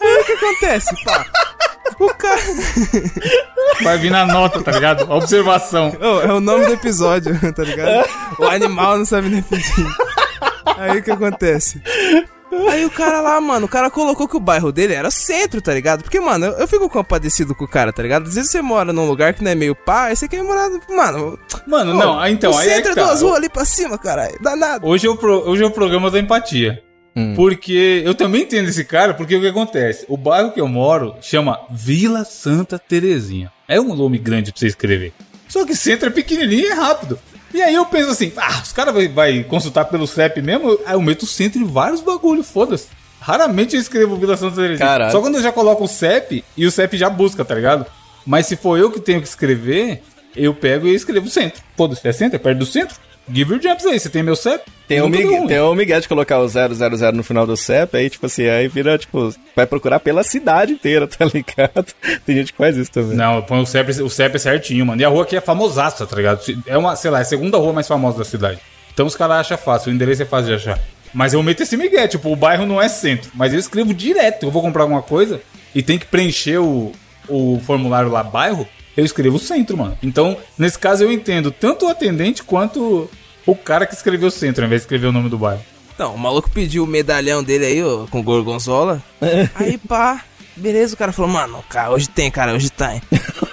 [0.02, 1.26] Aí o que acontece, pá?
[2.00, 2.40] O cara.
[3.84, 5.10] Vai vir na nota, tá ligado?
[5.12, 5.92] Observação.
[6.00, 8.08] Ô, é o nome do episódio, tá ligado?
[8.38, 9.86] O animal não sabe nem pedir.
[10.78, 11.82] Aí o que acontece?
[12.70, 15.74] Aí o cara lá, mano, o cara colocou que o bairro dele era centro, tá
[15.74, 16.02] ligado?
[16.04, 18.28] Porque, mano, eu, eu fico compadecido com o cara, tá ligado?
[18.28, 20.70] Às vezes você mora num lugar que não é meio pá, aí você quer morar.
[20.90, 23.08] Mano, Mano, pô, não, ah, então, o aí é centro que é tá.
[23.10, 24.38] duas ruas ali pra cima, caralho.
[24.42, 24.88] Danado.
[24.88, 26.82] Hoje é, o pro- hoje é o programa da empatia.
[27.16, 27.34] Hum.
[27.36, 30.06] Porque eu também entendo esse cara, porque o que acontece?
[30.08, 33.52] O bairro que eu moro chama Vila Santa Terezinha.
[33.68, 35.12] É um nome grande pra você escrever.
[35.48, 37.20] Só que centro é pequenininho e é rápido.
[37.54, 40.94] E aí eu penso assim, ah, os caras vai, vai consultar pelo CEP mesmo, aí
[40.94, 42.88] eu meto o centro em vários bagulho, foda-se.
[43.20, 44.88] Raramente eu escrevo Vila Santa Terezinha.
[44.88, 45.12] Caralho.
[45.12, 47.86] Só quando eu já coloco o CEP e o CEP já busca, tá ligado?
[48.26, 50.02] Mas se for eu que tenho que escrever,
[50.36, 51.62] eu pego e escrevo centro.
[51.76, 52.96] Foda-se, é centro, é perto do centro.
[53.32, 54.64] Give your jumps aí, você tem meu CEP?
[54.88, 56.70] Tem o, deu Miguel, tem o Miguel de colocar o 000
[57.14, 61.06] no final do CEP, aí, tipo assim, aí vira, tipo, vai procurar pela cidade inteira,
[61.08, 61.94] tá ligado?
[62.26, 63.16] Tem gente que faz isso também.
[63.16, 65.00] Não, põe o CEP, o CEP é certinho, mano.
[65.00, 66.42] E a rua aqui é famosaça, tá ligado?
[66.66, 68.60] É uma, sei lá, é a segunda rua mais famosa da cidade.
[68.92, 70.80] Então os caras acham fácil, o endereço é fácil de achar.
[71.14, 73.32] Mas eu meto esse migué, tipo, o bairro não é centro.
[73.36, 74.46] Mas eu escrevo direto.
[74.46, 75.42] Eu vou comprar alguma coisa
[75.74, 76.92] e tem que preencher o,
[77.28, 79.98] o formulário lá, bairro, eu escrevo centro, mano.
[80.04, 83.10] Então, nesse caso, eu entendo tanto o atendente quanto
[83.52, 85.62] o cara que escreveu centro, ao invés de escrever o nome do bairro.
[85.94, 89.04] Então, o maluco pediu o medalhão dele aí, ó, com gorgonzola.
[89.56, 90.24] aí, pá,
[90.56, 93.02] beleza, o cara falou, mano, cara, hoje tem, cara, hoje tem.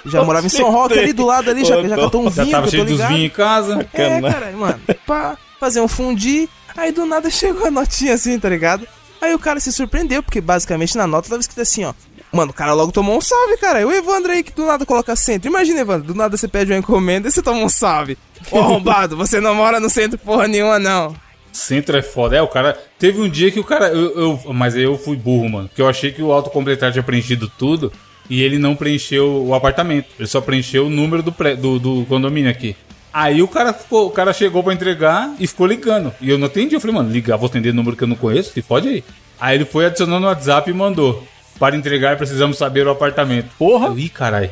[0.05, 2.55] Já morava em São Roque ali do lado ali, já, já catou um Já vinho,
[2.55, 3.13] tava que eu cheio tô dos ligado.
[3.13, 3.89] vinhos em casa.
[3.93, 6.47] É, cara, mano, pá, fazer um fundi.
[6.75, 8.87] Aí do nada chegou a notinha assim, tá ligado?
[9.19, 11.93] Aí o cara se surpreendeu, porque basicamente na nota tava escrito assim, ó.
[12.31, 13.81] Mano, o cara logo tomou um salve, cara.
[13.81, 15.49] E o Evandro aí que do nada coloca centro.
[15.49, 18.17] Imagina, Evandro, do nada você pede uma encomenda e você toma um salve.
[18.51, 21.15] Ô arrombado, você não mora no centro porra nenhuma, não.
[21.51, 22.35] Centro é foda.
[22.37, 22.77] É, o cara.
[22.99, 23.87] Teve um dia que o cara.
[23.87, 25.67] Eu, eu- mas eu fui burro, mano.
[25.67, 27.91] Porque eu achei que o autocompletar tinha preenchido tudo.
[28.29, 30.07] E ele não preencheu o apartamento.
[30.19, 32.75] Ele só preencheu o número do, pré- do, do condomínio aqui.
[33.13, 36.13] Aí o cara ficou, o cara chegou pra entregar e ficou ligando.
[36.21, 36.75] E eu não atendi.
[36.75, 39.03] Eu falei, mano, ligar, vou atender número que eu não conheço, se pode aí.
[39.39, 41.25] Aí ele foi adicionando no WhatsApp e mandou.
[41.59, 43.47] Para entregar, precisamos saber o apartamento.
[43.57, 43.93] Porra!
[43.99, 44.49] Ih, caralho.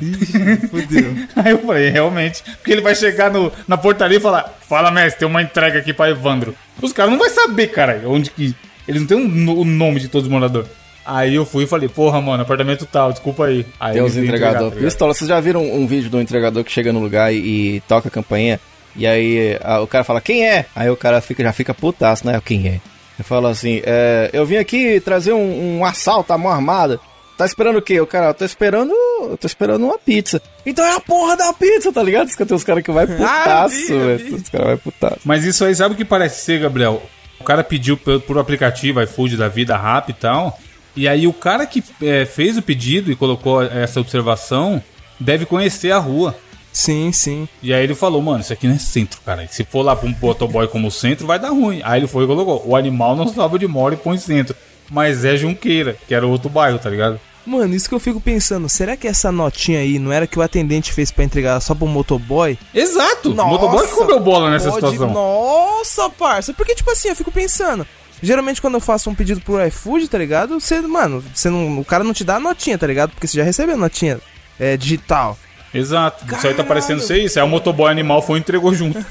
[0.69, 1.15] Fudeu.
[1.35, 2.43] Aí eu falei, realmente.
[2.43, 5.93] Porque ele vai chegar no, na portaria e falar: Fala, mestre, tem uma entrega aqui
[5.93, 6.55] pra Evandro.
[6.81, 8.55] Os caras não vão saber, cara, onde que.
[8.87, 10.67] Eles não têm um o nome de todos os moradores.
[11.05, 13.65] Aí eu fui e falei: Porra, mano, apartamento tal, desculpa aí.
[13.79, 14.75] aí Tem uns entregar, entregadores.
[14.79, 14.85] tá?
[14.85, 17.37] Pistola, vocês já viram um, um vídeo do entregador que chega no lugar e,
[17.75, 18.59] e toca a campainha?
[18.95, 20.65] E aí a- o cara fala, quem é?
[20.75, 22.41] Aí o cara fica, já fica putaço, né?
[22.43, 22.79] Quem é?
[23.17, 26.99] Ele fala assim, é, eu vim aqui trazer um, um assalto à mão armada.
[27.37, 27.99] Tá esperando o quê?
[27.99, 28.93] O cara, eu tô esperando.
[29.21, 30.41] Eu tô esperando uma pizza.
[30.65, 32.29] Então é a porra da pizza, tá ligado?
[32.33, 34.35] Tem uns caras que vai putaço, vi, eu velho.
[34.35, 35.19] Os caras vai putaço.
[35.25, 37.01] Mas isso aí, sabe o que parece ser, Gabriel?
[37.39, 40.57] O cara pediu por, por aplicativo, iFood da vida, rap e tal.
[40.95, 44.81] E aí o cara que é, fez o pedido e colocou essa observação
[45.19, 46.35] deve conhecer a rua.
[46.75, 47.47] Sim, sim.
[47.63, 49.47] E aí ele falou, mano, isso aqui não é centro, cara.
[49.49, 51.79] Se for lá pra um motoboy como centro, vai dar ruim.
[51.85, 54.53] Aí ele foi e colocou, o animal não salva de mora e põe centro.
[54.91, 57.17] Mas é Junqueira, que era outro bairro, tá ligado?
[57.45, 60.41] Mano, isso que eu fico pensando, será que essa notinha aí não era que o
[60.41, 62.59] atendente fez pra entregar só pro motoboy?
[62.73, 63.31] Exato!
[63.31, 65.13] o motoboy que comeu bola nessa pode- situação.
[65.13, 66.53] Nossa, parça.
[66.53, 67.87] Porque, tipo assim, eu fico pensando.
[68.21, 70.59] Geralmente, quando eu faço um pedido pro iFood, tá ligado?
[70.59, 73.11] Você, mano, você não, o cara não te dá a notinha, tá ligado?
[73.11, 74.19] Porque você já recebeu a notinha
[74.59, 75.37] é, digital.
[75.77, 76.23] Exato.
[76.25, 76.67] Isso aí tá Caralho.
[76.67, 77.39] parecendo ser isso.
[77.39, 78.97] Aí o motoboy animal foi e entregou junto.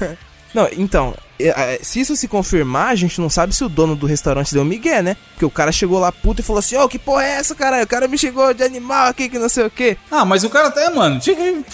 [0.55, 3.93] Não, então, é, é, se isso se confirmar, a gente não sabe se o dono
[3.93, 5.17] do restaurante deu migué, né?
[5.31, 7.83] Porque o cara chegou lá puto e falou assim, ô, que porra é essa, caralho?
[7.83, 9.97] O cara me chegou de animal aqui, que não sei o quê.
[10.09, 11.65] ah, mas o cara até, mano, tinha que.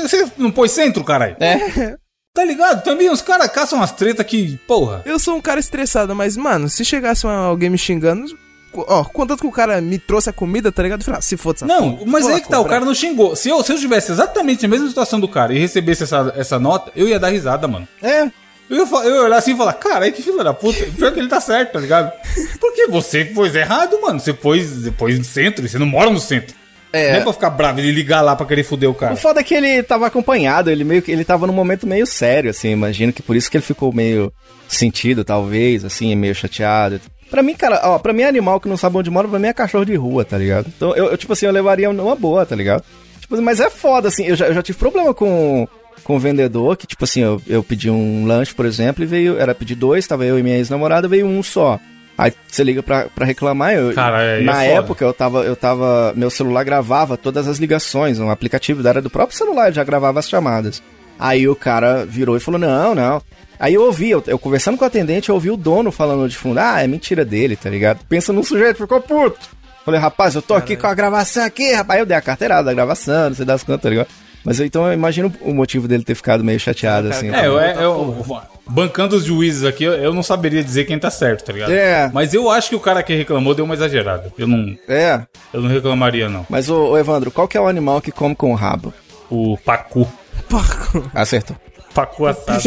[0.00, 1.36] Você não pôs centro, caralho?
[1.38, 1.98] É.
[2.32, 2.84] Tá ligado?
[2.84, 5.02] Também os caras caçam umas tretas que, porra.
[5.04, 8.24] Eu sou um cara estressado, mas, mano, se chegasse alguém me xingando,
[8.72, 11.00] Ó, contanto que o cara me trouxe a comida, tá ligado?
[11.00, 12.94] Eu falei, ah, se for Não, porra, mas aí lá que tá, o cara não
[12.94, 13.34] xingou.
[13.34, 16.58] Se eu, se eu tivesse exatamente a mesma situação do cara e recebesse essa, essa
[16.58, 17.88] nota, eu ia dar risada, mano.
[18.02, 18.30] É.
[18.70, 20.84] Eu ia, eu ia olhar assim e falar, cara, que filho da puta.
[20.96, 22.12] Pior que ele tá certo, tá ligado?
[22.60, 24.20] Porque você pôs errado, mano.
[24.20, 26.54] Você pôs, você pôs no centro e você não mora no centro.
[26.92, 27.12] É.
[27.12, 29.16] Não é pra ficar bravo e ligar lá pra querer foder o O cara.
[29.16, 32.50] foda é que ele tava acompanhado, ele meio que ele tava num momento meio sério,
[32.50, 34.32] assim, imagino que por isso que ele ficou meio
[34.68, 37.00] sentido, talvez, assim, meio chateado.
[37.30, 39.46] Pra mim, cara, ó, pra mim é animal que não sabe onde mora, pra mim
[39.48, 40.66] é cachorro de rua, tá ligado?
[40.76, 42.82] Então, eu, eu, tipo assim, eu levaria numa boa, tá ligado?
[43.20, 45.68] Tipo, mas é foda, assim, eu já, eu já tive problema com,
[46.02, 49.38] com o vendedor, que, tipo assim, eu, eu pedi um lanche, por exemplo, e veio,
[49.38, 51.78] era pedir dois, tava eu e minha ex-namorada, veio um só.
[52.18, 55.56] Aí você liga pra, pra reclamar, eu, Cara, é- na é época eu tava, eu
[55.56, 59.84] tava, meu celular gravava todas as ligações, um aplicativo era do próprio celular, ele já
[59.84, 60.82] gravava as chamadas.
[61.18, 63.22] Aí o cara virou e falou, não, não.
[63.60, 66.36] Aí eu ouvi, eu, eu conversando com o atendente, eu ouvi o dono falando de
[66.36, 68.00] fundo, ah, é mentira dele, tá ligado?
[68.08, 69.38] Pensa num sujeito, ficou puto.
[69.84, 71.96] Falei, rapaz, eu tô aqui com a gravação aqui, rapaz.
[71.98, 74.08] Aí eu dei a carteirada da gravação, não sei das quantas, tá ligado?
[74.42, 77.28] Mas eu, então eu imagino o motivo dele ter ficado meio chateado, assim.
[77.34, 78.24] É, eu, é, eu-
[78.66, 81.70] bancando os juízes aqui, eu, eu não saberia dizer quem tá certo, tá ligado?
[81.72, 82.10] É.
[82.14, 84.32] Mas eu acho que o cara que reclamou deu uma exagerada.
[84.38, 85.20] Eu não, É,
[85.52, 86.46] eu não reclamaria, não.
[86.48, 88.94] mas ô, ô, Evandro, qual que é o animal que come com o rabo?
[89.28, 90.10] O Pacu.
[90.48, 91.10] Paco.
[91.14, 91.56] Acertou.
[91.92, 92.62] Pacu assado.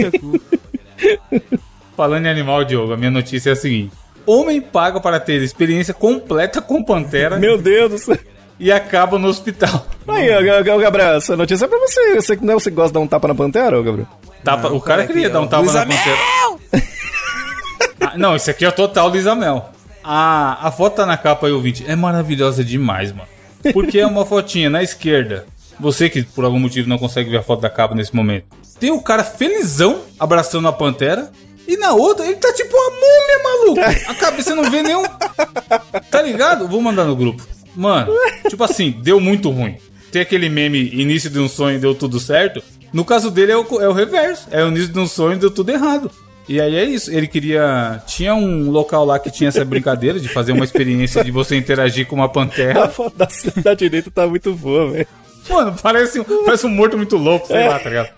[1.96, 3.92] Falando em animal, Diogo, a minha notícia é a seguinte.
[4.26, 8.18] Homem paga para ter experiência completa com pantera Meu Deus do céu.
[8.60, 9.86] e acaba no hospital.
[10.08, 10.30] Aí,
[10.64, 12.16] Gabriel, essa notícia é pra você.
[12.16, 14.08] Você não é você que gosta de dar um tapa na pantera, Gabriel?
[14.44, 15.98] Tapa- o cara cara queria aqui, dar um tapa Luiz na Amel!
[15.98, 16.84] pantera.
[18.02, 19.70] Ah, não, esse aqui é o total Luiz Amel.
[20.04, 21.86] A, a foto tá na capa aí, ouvinte.
[21.88, 23.28] É maravilhosa demais, mano.
[23.72, 25.46] Porque é uma fotinha na esquerda.
[25.84, 28.46] Você que por algum motivo não consegue ver a foto da capa nesse momento.
[28.80, 31.30] Tem o cara felizão abraçando a pantera.
[31.68, 34.00] E na outra, ele tá tipo uma múmia, maluco.
[34.12, 35.04] A cabeça não vê nenhum.
[36.10, 36.70] Tá ligado?
[36.70, 37.46] Vou mandar no grupo.
[37.76, 38.14] Mano,
[38.50, 39.78] tipo assim, deu muito ruim.
[40.10, 42.64] Tem aquele meme, início de um sonho deu tudo certo.
[42.94, 44.48] No caso dele é o, é o reverso.
[44.52, 46.10] É o início de um sonho deu tudo errado.
[46.48, 47.12] E aí é isso.
[47.12, 48.02] Ele queria.
[48.08, 52.06] Tinha um local lá que tinha essa brincadeira de fazer uma experiência de você interagir
[52.08, 52.88] com uma A pantera.
[52.90, 53.28] foto da,
[53.64, 55.08] da direita tá muito boa, velho.
[55.50, 58.10] Mano, parece, um- parece um morto muito louco, sei lá, tá ligado?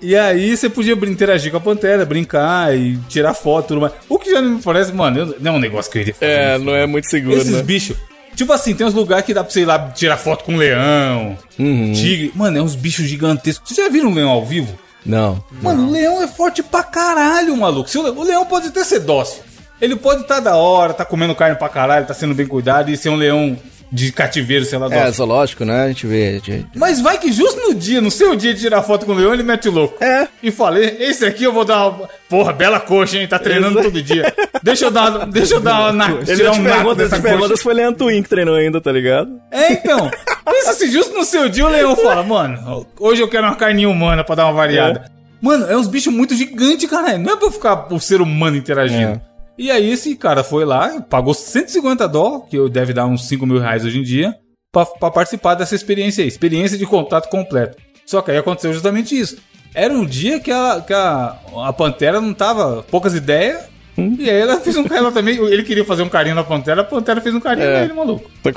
[0.00, 3.92] E aí você podia interagir com a pantera, brincar e tirar foto e tudo mais.
[4.08, 6.30] O que já não me parece, mano, não é um negócio que eu iria fazer.
[6.32, 6.64] É, isso.
[6.64, 7.62] não é muito seguro, Esses né?
[7.62, 7.96] bichos.
[8.36, 11.38] Tipo assim, tem uns lugares que dá pra você ir lá tirar foto com leão,
[11.58, 11.92] Uhum.
[11.92, 12.32] tigre.
[12.34, 13.70] Mano, é uns bichos gigantescos.
[13.70, 14.76] Vocês já viram um leão ao vivo?
[15.06, 15.42] Não.
[15.62, 17.88] Mano, o leão é forte pra caralho, maluco.
[17.98, 19.42] O, le- o leão pode até ser dócil.
[19.80, 22.96] Ele pode estar da hora, tá comendo carne pra caralho, tá sendo bem cuidado e
[22.96, 23.56] ser um leão
[23.94, 25.84] de cativeiro, sei lá, É, zoológico, né?
[25.84, 26.28] A gente vê.
[26.28, 29.12] a gente- Mas vai que justo no dia, no seu dia de tirar foto com
[29.12, 30.02] o leão, ele mete louco.
[30.02, 30.26] É.
[30.42, 32.08] E falei, esse aqui eu vou dar uma.
[32.28, 33.28] Porra, bela coxa, hein?
[33.28, 33.92] Tá treinando Exato.
[33.92, 34.34] todo dia.
[34.64, 35.92] Deixa eu dar, deixa eu dar uma.
[35.92, 37.56] na- Ele tirar um naco dessa coxa.
[37.56, 39.30] se foi Leandro Twin que treinou ainda, tá ligado?
[39.52, 40.10] É, então.
[40.44, 43.88] Pensa se justo no seu dia o leão fala, mano, hoje eu quero uma carninha
[43.88, 45.04] humana pra dar uma variada.
[45.40, 47.18] Mano, é uns bichos muito gigantes, caralho.
[47.18, 49.12] Não é pra ficar o ser humano interagindo.
[49.12, 49.33] É.
[49.56, 53.58] E aí esse cara foi lá, pagou 150 dólares, que deve dar uns 5 mil
[53.60, 54.34] reais hoje em dia,
[54.72, 56.28] pra, pra participar dessa experiência aí.
[56.28, 57.76] Experiência de contato completo.
[58.04, 59.36] Só que aí aconteceu justamente isso.
[59.74, 61.36] Era um dia que a, que a,
[61.66, 63.72] a Pantera não tava poucas ideias.
[63.96, 65.36] E aí ela fez um carinho também.
[65.36, 67.80] Ele queria fazer um carinho na Pantera, a Pantera fez um carinho É.
[67.82, 68.28] nele, maluco.
[68.42, 68.50] Tá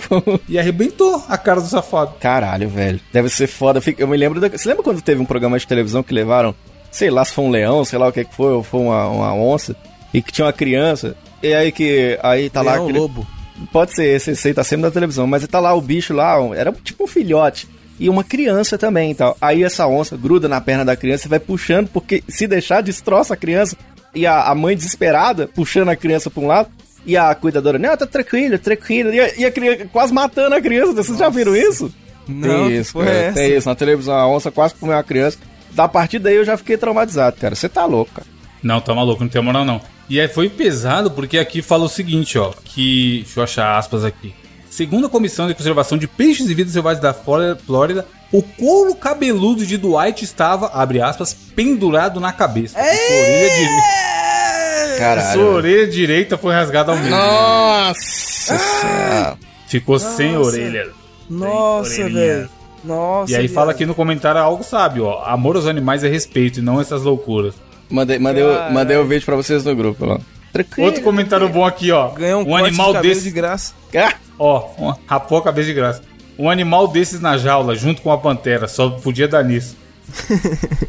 [0.49, 2.15] E arrebentou a cara do safado.
[2.19, 2.99] Caralho, velho.
[3.13, 3.79] Deve ser foda.
[3.99, 4.39] Eu me lembro.
[4.39, 4.49] Da...
[4.49, 6.55] Você lembra quando teve um programa de televisão que levaram,
[6.89, 9.07] sei lá, se foi um leão, sei lá o que que foi, ou foi uma,
[9.07, 9.75] uma onça,
[10.17, 11.15] e que tinha uma criança.
[11.41, 12.17] E aí que.
[12.23, 12.73] Aí tá lá.
[12.73, 13.27] Leão aquele- Lobo.
[13.71, 16.39] Pode ser, esse, esse aí tá sempre na televisão, mas tá lá o bicho lá,
[16.41, 17.67] um- era tipo um filhote.
[17.99, 19.35] E uma criança também e tal.
[19.41, 23.33] Aí essa onça gruda na perna da criança e vai puxando, porque se deixar, destroça
[23.33, 23.75] a criança.
[24.13, 26.69] E a, a mãe desesperada, puxando a criança pra um lado.
[27.05, 29.11] E a cuidadora, não, tá tranquilo, tranquilo.
[29.13, 30.93] E a, e a criança quase matando a criança.
[30.93, 31.91] Vocês já viram isso?
[32.27, 33.33] Não, tem isso, cara, é essa?
[33.39, 33.69] tem isso.
[33.69, 35.37] Na televisão, a onça quase comeu a criança.
[35.71, 37.55] Da partir daí eu já fiquei traumatizado, cara.
[37.55, 38.27] Você tá louco, cara.
[38.61, 39.81] Não, tá maluco, não tem moral não.
[40.09, 44.05] E aí foi pesado porque aqui fala o seguinte, ó, que deixa eu achar aspas
[44.05, 44.33] aqui.
[44.69, 49.65] Segundo a Comissão de Conservação de Peixes e Vidas Selvagens da Flórida, o couro cabeludo
[49.65, 52.77] de Dwight estava, abre aspas, pendurado na cabeça.
[52.77, 54.97] Sua orelha, dire...
[54.99, 55.39] Caralho.
[55.39, 57.11] Sua orelha direita foi rasgada ao meio.
[57.11, 59.37] Nossa senhora.
[59.67, 60.89] Ficou sem orelha.
[61.29, 62.49] Nossa, velho.
[62.83, 63.31] Nossa.
[63.31, 65.23] E aí fala aqui no comentário algo sábio, ó.
[65.25, 67.53] Amor aos animais é respeito e não essas loucuras.
[67.89, 70.19] Mandei, mandei, o- mandei o vídeo pra vocês no grupo lá.
[70.51, 70.87] Tranquilo.
[70.87, 72.09] Outro comentário bom aqui, ó.
[72.09, 73.73] Ganhou um, um animal de desse de graça.
[73.95, 76.01] Ah, Ó, um- rapou a cabeça de graça.
[76.37, 79.75] Um animal desses na jaula, junto com a pantera, só podia dar nisso.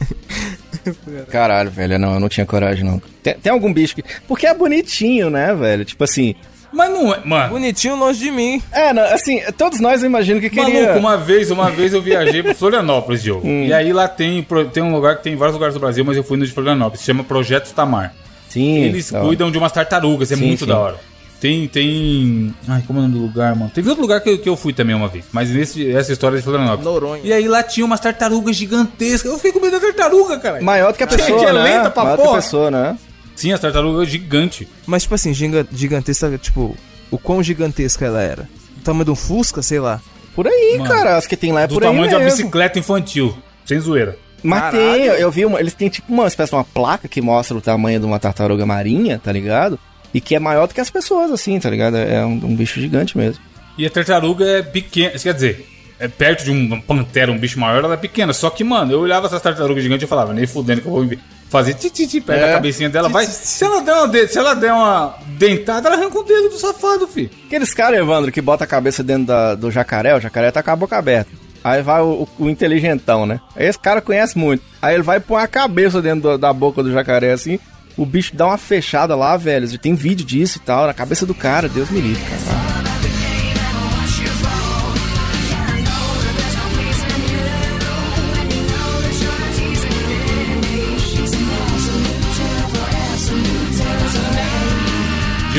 [1.31, 3.01] Caralho, velho, não, eu não tinha coragem, não.
[3.23, 4.03] Tem, tem algum bicho que.
[4.27, 5.85] Porque é bonitinho, né, velho?
[5.85, 6.35] Tipo assim,
[6.73, 7.21] Mas não é.
[7.25, 7.51] Mano.
[7.51, 8.63] Bonitinho longe de mim.
[8.73, 10.83] É, não, assim, todos nós imaginam que queria...
[10.83, 13.47] Maluco, uma vez, uma vez eu viajei pra Florianópolis, Diogo.
[13.47, 16.05] E aí lá tem, pro- tem um lugar que tem em vários lugares do Brasil,
[16.05, 18.13] mas eu fui no de Florianópolis, se chama Projeto Tamar.
[18.49, 20.67] Sim, Eles cuidam de umas tartarugas, é Sim, muito sim.
[20.67, 20.97] da hora.
[21.41, 22.53] Tem, tem.
[22.67, 23.71] Ai, como é o nome do lugar, mano?
[23.73, 25.25] Teve outro lugar que, eu- que eu fui também uma vez.
[25.33, 26.85] Mas nesse, essa história é de Florianópolis.
[26.85, 27.21] Noronha.
[27.23, 29.31] E aí lá tinha umas tartarugas gigantescas.
[29.31, 30.61] Eu fiquei com medo da tartaruga, cara.
[30.61, 31.63] Maior do que a pessoa, que é né?
[31.63, 32.43] lenta pra Maior do que a porra.
[32.43, 32.99] pessoa, né?
[33.39, 34.67] Sim, as tartarugas gigantes.
[34.85, 36.77] Mas, tipo assim, giga- gigantesca, tipo,
[37.09, 38.49] o quão gigantesca ela era?
[38.79, 40.01] O tamanho de um Fusca, sei lá.
[40.35, 42.25] Por aí, Mano, cara, as que tem lá é do por aí tamanho de uma
[42.25, 43.39] bicicleta infantil.
[43.65, 44.19] Sem zoeira.
[44.43, 47.57] Mas tem, eu, vi, uma, eles têm tipo uma espécie de uma placa que mostra
[47.57, 49.79] o tamanho de uma tartaruga marinha, tá ligado?
[50.13, 51.97] E que é maior do que as pessoas, assim, tá ligado?
[51.97, 53.41] É um, um bicho gigante mesmo.
[53.77, 55.15] E a tartaruga é pequena.
[55.15, 55.65] Isso quer dizer,
[56.01, 58.33] é perto de um pantera, um bicho maior, ela é pequena.
[58.33, 61.09] Só que, mano, eu olhava essas tartarugas gigantes e falava, nem fudendo que eu vou
[61.51, 62.47] fazer titi perto É.
[62.49, 63.09] da cabecinha dela.
[63.09, 63.27] Vai.
[63.27, 67.07] Se ela, der uma se ela der uma dentada, ela arranca o dedo do safado,
[67.09, 67.31] filho.
[67.47, 70.71] Aqueles caras, Evandro, que bota a cabeça dentro da- do jacaré, o jacaré tá com
[70.71, 71.31] a boca aberta.
[71.65, 73.41] Aí vai o, o- inteligentão, né?
[73.57, 74.63] Esse cara conhece muito.
[74.81, 77.59] Aí ele vai pôr a cabeça dentro do- da boca do jacaré assim.
[77.97, 79.77] O bicho dá uma fechada lá, velho.
[79.79, 81.69] Tem vídeo disso e tal, na cabeça do cara.
[81.69, 82.78] Deus me livre, cara.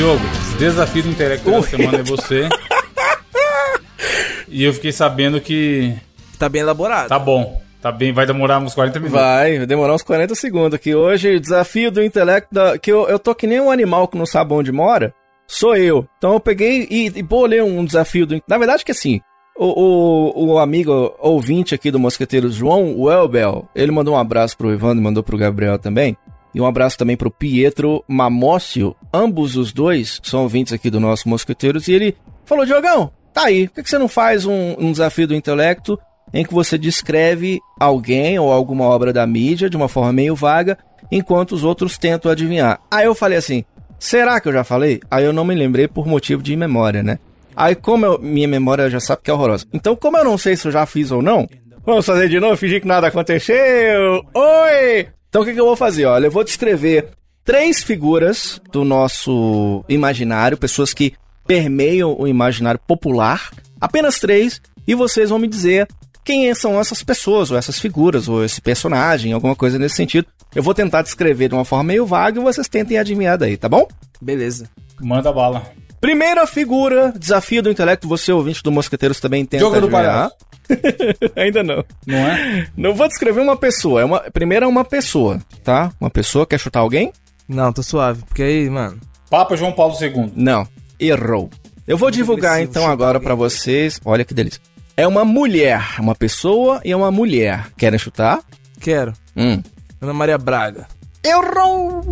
[0.00, 0.24] Diogo,
[0.58, 2.48] desafio do intelecto da semana é você.
[4.48, 5.94] E eu fiquei sabendo que
[6.38, 7.08] Tá bem elaborado.
[7.08, 7.60] tá bom.
[7.82, 9.20] Tá bem, vai demorar uns 40 minutos.
[9.20, 10.94] Vai, vai demorar uns 40 segundos aqui.
[10.94, 14.24] Hoje, desafio do intelecto, da- que eu, eu tô que nem um animal que não
[14.24, 15.14] sabe onde mora,
[15.46, 16.08] sou eu.
[16.16, 18.42] Então eu peguei e, e bolei um desafio do...
[18.48, 19.20] Na verdade que assim,
[19.54, 24.72] o, o, o amigo ouvinte aqui do Mosqueteiro, João Welbel, ele mandou um abraço pro
[24.72, 26.16] Evandro, mandou pro Gabriel também.
[26.54, 28.94] E um abraço também pro Pietro Mamócio.
[29.12, 31.86] Ambos os dois são ouvintes aqui do nosso Mosqueteiros.
[31.88, 35.26] E ele falou, Diogão, tá aí, por que, que você não faz um, um desafio
[35.28, 35.98] do intelecto
[36.32, 40.78] em que você descreve alguém ou alguma obra da mídia de uma forma meio vaga,
[41.10, 42.80] enquanto os outros tentam adivinhar.
[42.90, 43.64] Aí eu falei assim,
[43.98, 45.00] será que eu já falei?
[45.10, 47.18] Aí eu não me lembrei por motivo de memória, né?
[47.56, 49.66] Aí como eu- minha memória já sabe que é horrorosa.
[49.72, 51.48] Então como eu não sei se eu já fiz ou não,
[51.84, 54.24] vamos fazer de novo, fingir que nada aconteceu.
[54.34, 55.08] Oi!
[55.30, 56.06] Então o que, que eu vou fazer?
[56.06, 57.10] Olha, eu vou descrever
[57.44, 61.14] três figuras do nosso imaginário, pessoas que
[61.46, 65.88] permeiam o imaginário popular, apenas três, e vocês vão me dizer
[66.24, 70.26] quem são essas pessoas, ou essas figuras, ou esse personagem, alguma coisa nesse sentido.
[70.54, 73.68] Eu vou tentar descrever de uma forma meio vaga e vocês tentem adivinhar daí, tá
[73.68, 73.86] bom?
[74.20, 74.68] Beleza.
[75.00, 75.62] Manda bala.
[76.00, 80.30] Primeira figura, desafio do intelecto, você ouvinte do Mosqueteiros também tenta Jogo do adivinhar.
[81.36, 81.84] Ainda não.
[82.06, 82.68] Não é?
[82.76, 85.92] Não vou descrever uma pessoa, é uma, primeiro é uma pessoa, tá?
[86.00, 87.12] Uma pessoa, quer chutar alguém?
[87.48, 88.22] Não, tô suave.
[88.24, 88.98] Porque aí, mano.
[89.28, 90.32] Papa João Paulo II.
[90.34, 90.66] Não,
[90.98, 91.50] errou.
[91.86, 94.00] Eu vou divulgar então agora pra vocês.
[94.04, 94.60] Olha que delícia.
[94.96, 97.66] É uma mulher, uma pessoa e é uma mulher.
[97.76, 98.40] Querem chutar?
[98.80, 99.12] Quero.
[99.36, 99.62] Hum.
[100.00, 100.86] Ana Maria Braga.
[101.24, 102.02] Errou!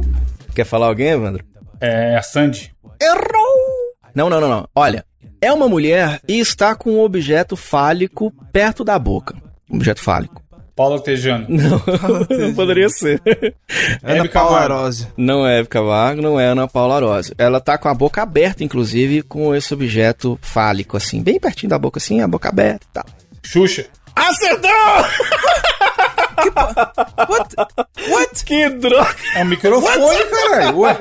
[0.54, 1.44] Quer falar alguém, Evandro?
[1.80, 2.74] É a Sandy.
[3.00, 3.67] Errou!
[4.18, 4.68] Não, não, não, não.
[4.74, 5.04] Olha,
[5.40, 9.36] é uma mulher e está com um objeto fálico perto da boca.
[9.70, 10.42] Um objeto fálico.
[10.74, 11.46] Paulo Tejano.
[11.48, 11.82] Não,
[12.30, 13.20] não poderia ser.
[14.00, 14.74] Ana Hebe Paula Camargo.
[14.74, 15.08] Arósio.
[15.16, 17.34] Não é Eve Camargo, não é Ana Paula Arósio.
[17.36, 21.78] Ela tá com a boca aberta, inclusive, com esse objeto fálico, assim, bem pertinho da
[21.78, 23.04] boca, assim, a boca aberta e tal.
[23.42, 23.86] Xuxa.
[24.14, 24.70] Acertou!
[27.28, 27.56] What?
[28.10, 28.44] What?
[28.44, 29.14] Que droga!
[29.34, 30.78] É um microfone, caralho.
[30.78, 30.96] Ué,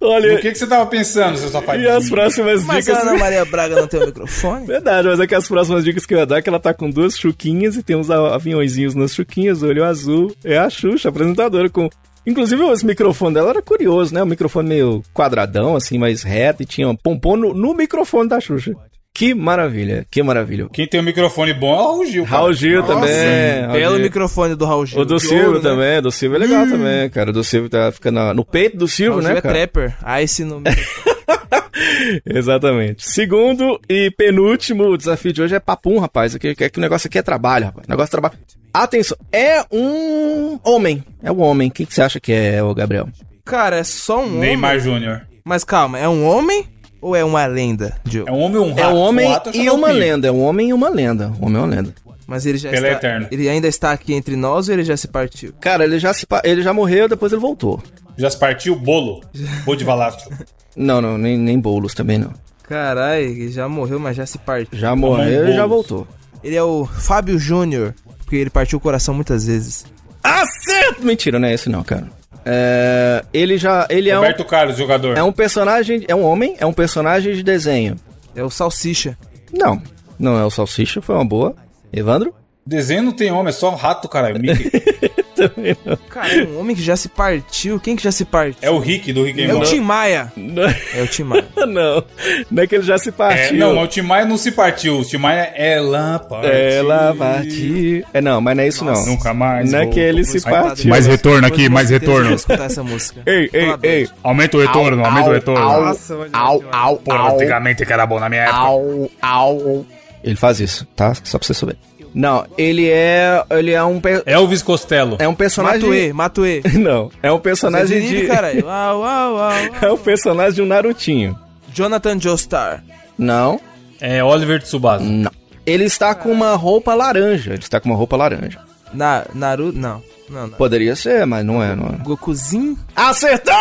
[0.00, 1.86] Olha, o que, que você tava pensando, seu safadinho?
[1.86, 2.98] e as próximas Mas dicas...
[2.98, 4.66] a Ana Maria Braga não tem o microfone?
[4.66, 6.72] Verdade, mas é que as próximas dicas que eu ia dar é que ela tá
[6.74, 10.34] com duas chuquinhas e tem uns aviãozinhos nas chuquinhas, olho azul.
[10.44, 11.88] É a Xuxa, apresentadora com.
[12.26, 14.22] Inclusive, esse microfone dela era curioso, né?
[14.22, 18.38] Um microfone meio quadradão, assim, mais reto, e tinha um pompom no, no microfone da
[18.40, 18.74] Xuxa.
[19.20, 20.66] Que maravilha, que maravilha.
[20.72, 22.24] Quem tem um microfone bom é o Raul Gil.
[22.24, 22.36] cara.
[22.38, 22.94] Raul Gil Nossa.
[22.94, 23.60] também.
[23.60, 24.02] Raul Belo Gil.
[24.04, 24.98] microfone do Raul Gil.
[24.98, 25.62] O do De Silvio ouro, né?
[25.62, 27.28] também, o do Silvio é legal também, cara.
[27.28, 29.54] O do Silvio tá, fica na- no peito do Silvio, Raul Gil né, é cara?
[29.54, 30.22] trapper.
[30.22, 30.62] Ice no
[32.24, 33.06] Exatamente.
[33.06, 36.34] Segundo e penúltimo desafio de hoje é papum, rapaz.
[36.34, 37.86] Aqui, é que o negócio aqui é trabalho, rapaz.
[37.86, 38.34] O negócio é trabalho.
[38.72, 41.04] Atenção, é um homem.
[41.22, 41.68] É um homem.
[41.68, 43.06] Quem que você acha que é, o Gabriel?
[43.44, 44.80] Cara, é só um Neymar homem.
[44.82, 45.20] Júnior.
[45.44, 46.64] Mas calma, é um homem
[47.00, 48.28] ou é uma lenda, Diogo?
[48.28, 48.80] É um homem um rato?
[48.80, 50.28] É um homem rato é e uma lenda.
[50.28, 51.32] É um homem e uma lenda.
[51.40, 51.94] Um homem e uma lenda.
[52.26, 53.08] Mas ele já Pelé está...
[53.08, 53.28] eterno.
[53.30, 55.52] Ele ainda está aqui entre nós ou ele já se partiu?
[55.60, 57.82] Cara, ele já, se, ele já morreu, depois ele voltou.
[58.16, 59.20] Já se partiu o bolo.
[59.64, 60.30] Bolo de valastro.
[60.76, 62.32] Não, não, nem, nem bolos também não.
[62.62, 64.78] Caralho, ele já morreu, mas já se partiu.
[64.78, 66.06] Já morreu e já voltou.
[66.44, 69.84] Ele é o Fábio Júnior, porque ele partiu o coração muitas vezes.
[70.22, 71.04] Acerto!
[71.04, 72.06] Mentira, não é esse não, cara.
[72.44, 73.86] É, ele já.
[73.90, 75.16] Ele é um, Roberto Carlos, jogador.
[75.16, 76.04] é um personagem.
[76.08, 77.96] É um homem, é um personagem de desenho.
[78.34, 79.16] É o Salsicha.
[79.52, 79.82] Não,
[80.18, 81.54] não é o Salsicha, foi uma boa.
[81.92, 82.34] Evandro?
[82.64, 84.40] Desenho não tem homem, é só um rato, caralho.
[84.40, 84.70] Mickey.
[85.34, 85.96] Também não.
[86.08, 87.78] Cara, é um homem que já se partiu.
[87.80, 88.56] Quem que já se partiu?
[88.60, 89.60] É o Rick do Rick and É o.
[89.60, 90.32] Tim Maia.
[90.36, 91.46] Não, É o Tim Maia.
[91.66, 92.04] não,
[92.50, 93.58] não é que ele já se É, partiu.
[93.58, 94.98] não, mas o Tim Maia não se partiu.
[94.98, 96.50] O Tim Maia, ela partiu.
[96.50, 98.04] Ela partiu.
[98.12, 99.06] É, não, mas não é isso não.
[99.06, 99.70] Nunca mais.
[99.70, 100.90] Não é que ele se partiu.
[100.90, 102.20] Mais retorno aqui, mais retorno.
[102.22, 103.22] eu vou escutar essa música.
[103.26, 104.08] Ei, ei, ei.
[104.22, 105.60] Aumenta o retorno, aumenta o retorno.
[105.60, 108.58] Nossa, Au, au, au, antigamente que era bom na minha época.
[108.58, 109.86] au, au.
[110.22, 111.14] Ele faz isso, tá?
[111.24, 111.76] Só pra você saber.
[112.14, 113.44] Não, ele é.
[113.50, 114.00] Ele é um.
[114.00, 115.16] pe- Elvis Costello.
[115.20, 115.80] É um personagem.
[115.80, 116.62] Matuê, Matuê.
[116.78, 118.26] Não, é um personagem de.
[118.26, 118.52] cara.
[118.64, 119.52] Uau, uau, uau.
[119.80, 121.38] É um personagem de um Narutinho.
[121.72, 122.82] Jonathan Joestar.
[123.16, 123.60] Não,
[124.00, 125.04] É Oliver Tsubasa.
[125.04, 125.30] não.
[125.66, 127.50] Ele está com uma roupa laranja.
[127.52, 128.58] Ele está com uma roupa laranja.
[128.92, 130.02] Na, Naruto, não.
[130.30, 130.50] Não, não.
[130.50, 132.04] Poderia ser, mas não é, não é.
[132.04, 132.78] Gokuzinho?
[132.94, 133.52] Acertou!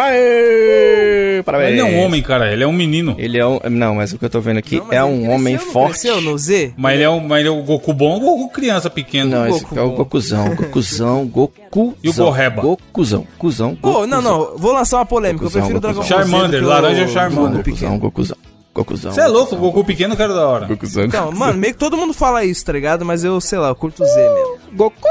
[0.00, 1.42] Aê!
[1.44, 1.70] Parabéns.
[1.70, 2.52] Ele não é um homem, cara.
[2.52, 3.14] Ele é um menino.
[3.18, 3.58] Ele é um.
[3.70, 6.00] Não, mas o que eu tô vendo aqui é um cresceu, homem forte.
[6.00, 6.74] Cresceu no Z?
[6.76, 9.30] Mas ele é, um, mas ele é o Goku bom ou o Goku criança pequeno?
[9.30, 9.90] Não, esse Goku, aqui é o.
[9.98, 11.94] Gokuzão, Gokuzão, Gokuzão.
[12.02, 12.62] E o Gorreba?
[12.62, 14.56] Gokuzão, Gokuzão, Pô, não, não.
[14.56, 15.44] Vou lançar uma polêmica.
[15.44, 16.00] Eu Gokuzão, prefiro o Dragon.
[16.00, 17.62] Ball Charmander, laranja é Goku Charmander.
[17.62, 17.98] pequeno.
[17.98, 18.36] Gokuzão, Gokuzão,
[18.78, 19.10] Gokuzão.
[19.10, 20.66] Você é louco, o Goku pequeno eu quero da hora.
[20.66, 21.04] Gokuzão.
[21.04, 23.04] Então, mano, meio que todo mundo fala isso, tá ligado?
[23.04, 24.58] Mas eu, sei lá, eu curto o Z mesmo.
[24.72, 25.08] Goku.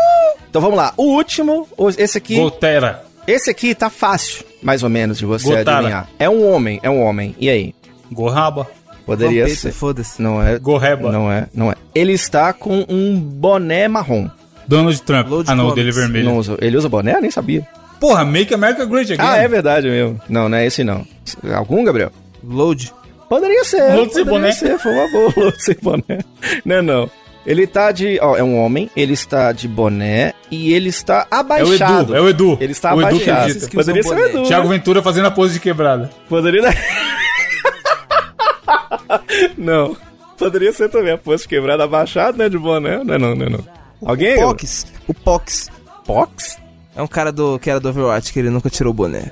[0.49, 0.93] Então vamos lá.
[0.95, 3.03] O último, esse aqui, Gotera.
[3.28, 5.78] esse aqui tá fácil, mais ou menos, de você Gotara.
[5.80, 6.09] adivinhar.
[6.18, 7.36] É um homem, é um homem.
[7.38, 7.76] E aí?
[8.11, 8.68] Gorraba.
[9.05, 9.72] Poderia Vampeta, ser.
[9.72, 10.22] Foda-se.
[10.22, 10.57] Não é.
[10.59, 11.11] Gorreba.
[11.11, 11.76] Não é, não é.
[11.93, 14.30] Ele está com um boné marrom.
[14.68, 15.30] Donald Trump.
[15.30, 16.26] Load ah, não, o dele é vermelho.
[16.26, 17.15] Não usa, ele usa boné?
[17.15, 17.65] Eu nem sabia.
[17.99, 19.26] Porra, Make America Great Again.
[19.26, 20.22] Ah, é verdade mesmo.
[20.30, 21.05] Não, não é esse não.
[21.55, 22.11] Algum, Gabriel?
[22.43, 22.93] Load.
[23.30, 23.93] Poderia ser.
[23.95, 24.51] Load sem poderia boné.
[24.51, 25.34] ser, foi uma boa.
[25.38, 26.19] Load sem boné.
[26.65, 27.11] Não, não.
[27.45, 28.19] Ele tá de.
[28.21, 32.13] Ó, é um homem, ele está de boné e ele está É o abaixado.
[32.13, 32.57] Edu, é o Edu.
[32.59, 33.49] Ele está o Edu abaixado.
[33.49, 34.30] Esses que Poderia ser o boné.
[34.30, 34.41] Edu.
[34.41, 34.47] né?
[34.47, 36.09] Thiago Ventura fazendo a pose de quebrada.
[36.28, 36.61] Poderia.
[39.57, 39.95] não.
[40.38, 42.47] Poderia ser também a posto quebrada abaixado, né?
[42.49, 43.03] De boné.
[43.03, 43.63] Não é não, não é não.
[44.05, 44.36] Alguém?
[44.36, 44.86] Pox.
[45.07, 45.69] O Pox.
[46.05, 46.57] Pox?
[46.95, 49.32] É um cara do, que era do Overwatch, que ele nunca tirou o boné.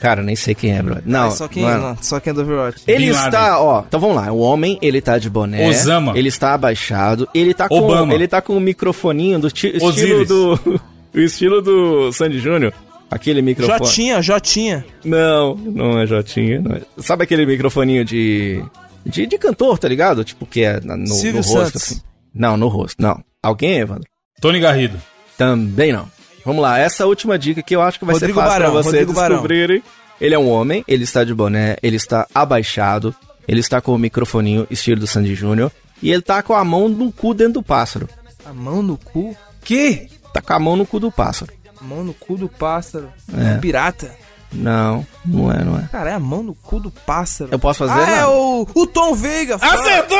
[0.00, 0.98] Cara, nem sei quem é, bro.
[1.04, 1.76] Não, É só quem, não é.
[1.78, 2.82] não, só quem é do Overwatch.
[2.86, 3.26] Ele Bin Laden.
[3.28, 4.32] está, ó, então vamos lá.
[4.32, 5.68] O homem, ele tá de boné.
[5.68, 6.16] Osama.
[6.16, 7.28] Ele está abaixado.
[7.34, 8.14] Ele tá com, Obama.
[8.14, 10.28] ele tá com o microfoninho do ti- estilo Osiris.
[10.28, 10.80] do
[11.14, 12.72] o estilo do Sandy Júnior.
[13.10, 13.78] Aquele microfone.
[13.78, 14.84] Jotinha, Jotinha.
[15.04, 16.80] Não, não é Jotinha, não é.
[16.98, 18.62] Sabe aquele microfoninho de
[19.04, 20.22] de, de cantor, tá ligado?
[20.24, 22.00] Tipo que é no, no rosto assim.
[22.34, 23.22] Não, no rosto, não.
[23.42, 24.08] Alguém, Evandro?
[24.40, 24.96] Tony Garrido.
[25.36, 26.06] Também não.
[26.44, 28.82] Vamos lá, essa última dica que eu acho que vai Rodrigo ser fácil Barão, pra
[28.82, 29.36] vocês Rodrigo Barão.
[29.36, 29.82] descobrirem.
[30.20, 33.14] Ele é um homem, ele está de boné, ele está abaixado,
[33.48, 35.72] ele está com o microfoninho estilo do Sandy Júnior
[36.02, 38.08] e ele tá com a mão no cu dentro do pássaro.
[38.44, 39.36] A mão no cu.
[39.62, 40.08] Que?
[40.32, 41.52] Tá com a mão no cu do pássaro.
[41.80, 43.08] A mão no cu do pássaro.
[43.36, 43.54] É.
[43.54, 44.10] Um pirata.
[44.52, 45.88] Não, não é, não é.
[45.92, 47.50] Cara, é a mão no cu do pássaro.
[47.52, 48.00] Eu posso fazer?
[48.00, 48.62] Ah, é Não.
[48.62, 49.56] o, o Tom Veiga.
[49.60, 50.18] Acertou!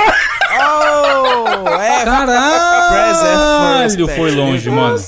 [0.52, 2.04] Oh, é.
[2.04, 4.98] Caralho, foi longe, mano.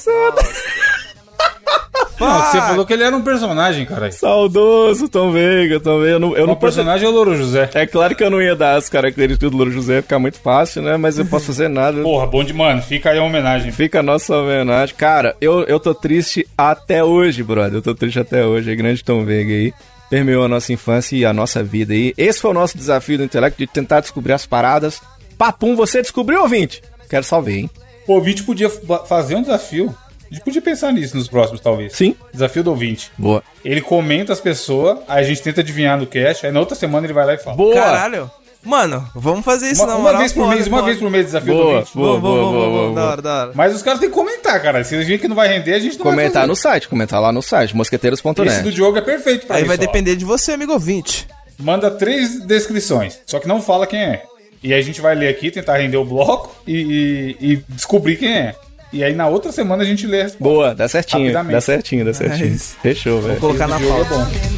[2.26, 4.10] Não, você falou que ele era um personagem, cara.
[4.12, 6.12] Saudoso Tom Veiga, Tom Veiga.
[6.14, 6.60] Eu não, eu Um não posso...
[6.76, 7.70] personagem é o Louro José.
[7.74, 10.82] É claro que eu não ia dar as características do Louro José, ficar muito fácil,
[10.82, 10.96] né?
[10.96, 12.00] Mas eu posso fazer nada.
[12.02, 12.80] Porra, bom de mano.
[12.82, 13.72] Fica aí a homenagem.
[13.72, 14.94] Fica a nossa homenagem.
[14.96, 17.74] Cara, eu, eu tô triste até hoje, brother.
[17.74, 18.70] Eu tô triste até hoje.
[18.70, 19.72] É grande Tom Veiga aí.
[20.10, 22.12] Permeou a nossa infância e a nossa vida aí.
[22.18, 25.00] Esse foi o nosso desafio do intelecto de tentar descobrir as paradas.
[25.38, 26.82] Papum, você descobriu, ouvinte?
[27.08, 27.70] Quero só ver, hein?
[28.06, 29.94] O ouvinte podia fa- fazer um desafio.
[30.32, 31.92] A gente podia pensar nisso nos próximos, talvez.
[31.92, 32.16] Sim.
[32.32, 33.12] Desafio do ouvinte.
[33.18, 33.42] Boa.
[33.62, 37.06] Ele comenta as pessoas, aí a gente tenta adivinhar no cast, aí na outra semana
[37.06, 37.54] ele vai lá e fala.
[37.54, 37.74] Boa.
[37.74, 38.30] Caralho.
[38.64, 41.26] Mano, vamos fazer isso Uma, na uma moral, vez por mês, uma vez por mês,
[41.26, 41.90] desafio do Boa, ouvinte.
[41.96, 43.52] boa, boa, boa, boa, da hora, da hora.
[43.56, 44.82] Mas os caras têm que comentar, cara.
[44.84, 47.20] Se eles virem que não vai render, a gente não Comentar vai no site, comentar
[47.20, 48.48] lá no site, mosqueteiros.net.
[48.48, 49.68] Esse do Diogo é perfeito pra Aí isso.
[49.68, 49.80] vai ó.
[49.80, 51.26] depender de você, amigo ouvinte.
[51.58, 54.22] Manda três descrições, só que não fala quem é.
[54.62, 58.16] E aí a gente vai ler aqui, tentar render o bloco e, e- e descobrir
[58.16, 58.54] quem é.
[58.92, 60.44] E aí na outra semana a gente lê a resposta.
[60.44, 61.52] Boa, dá certinho, Rapidamente.
[61.52, 62.50] dá certinho, dá certinho.
[62.50, 62.74] Nice.
[62.82, 63.40] Fechou, velho.
[63.40, 64.14] Vou colocar na jogo é pauta.
[64.16, 64.52] bom.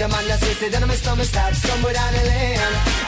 [0.00, 2.60] A a somewhere down the lane.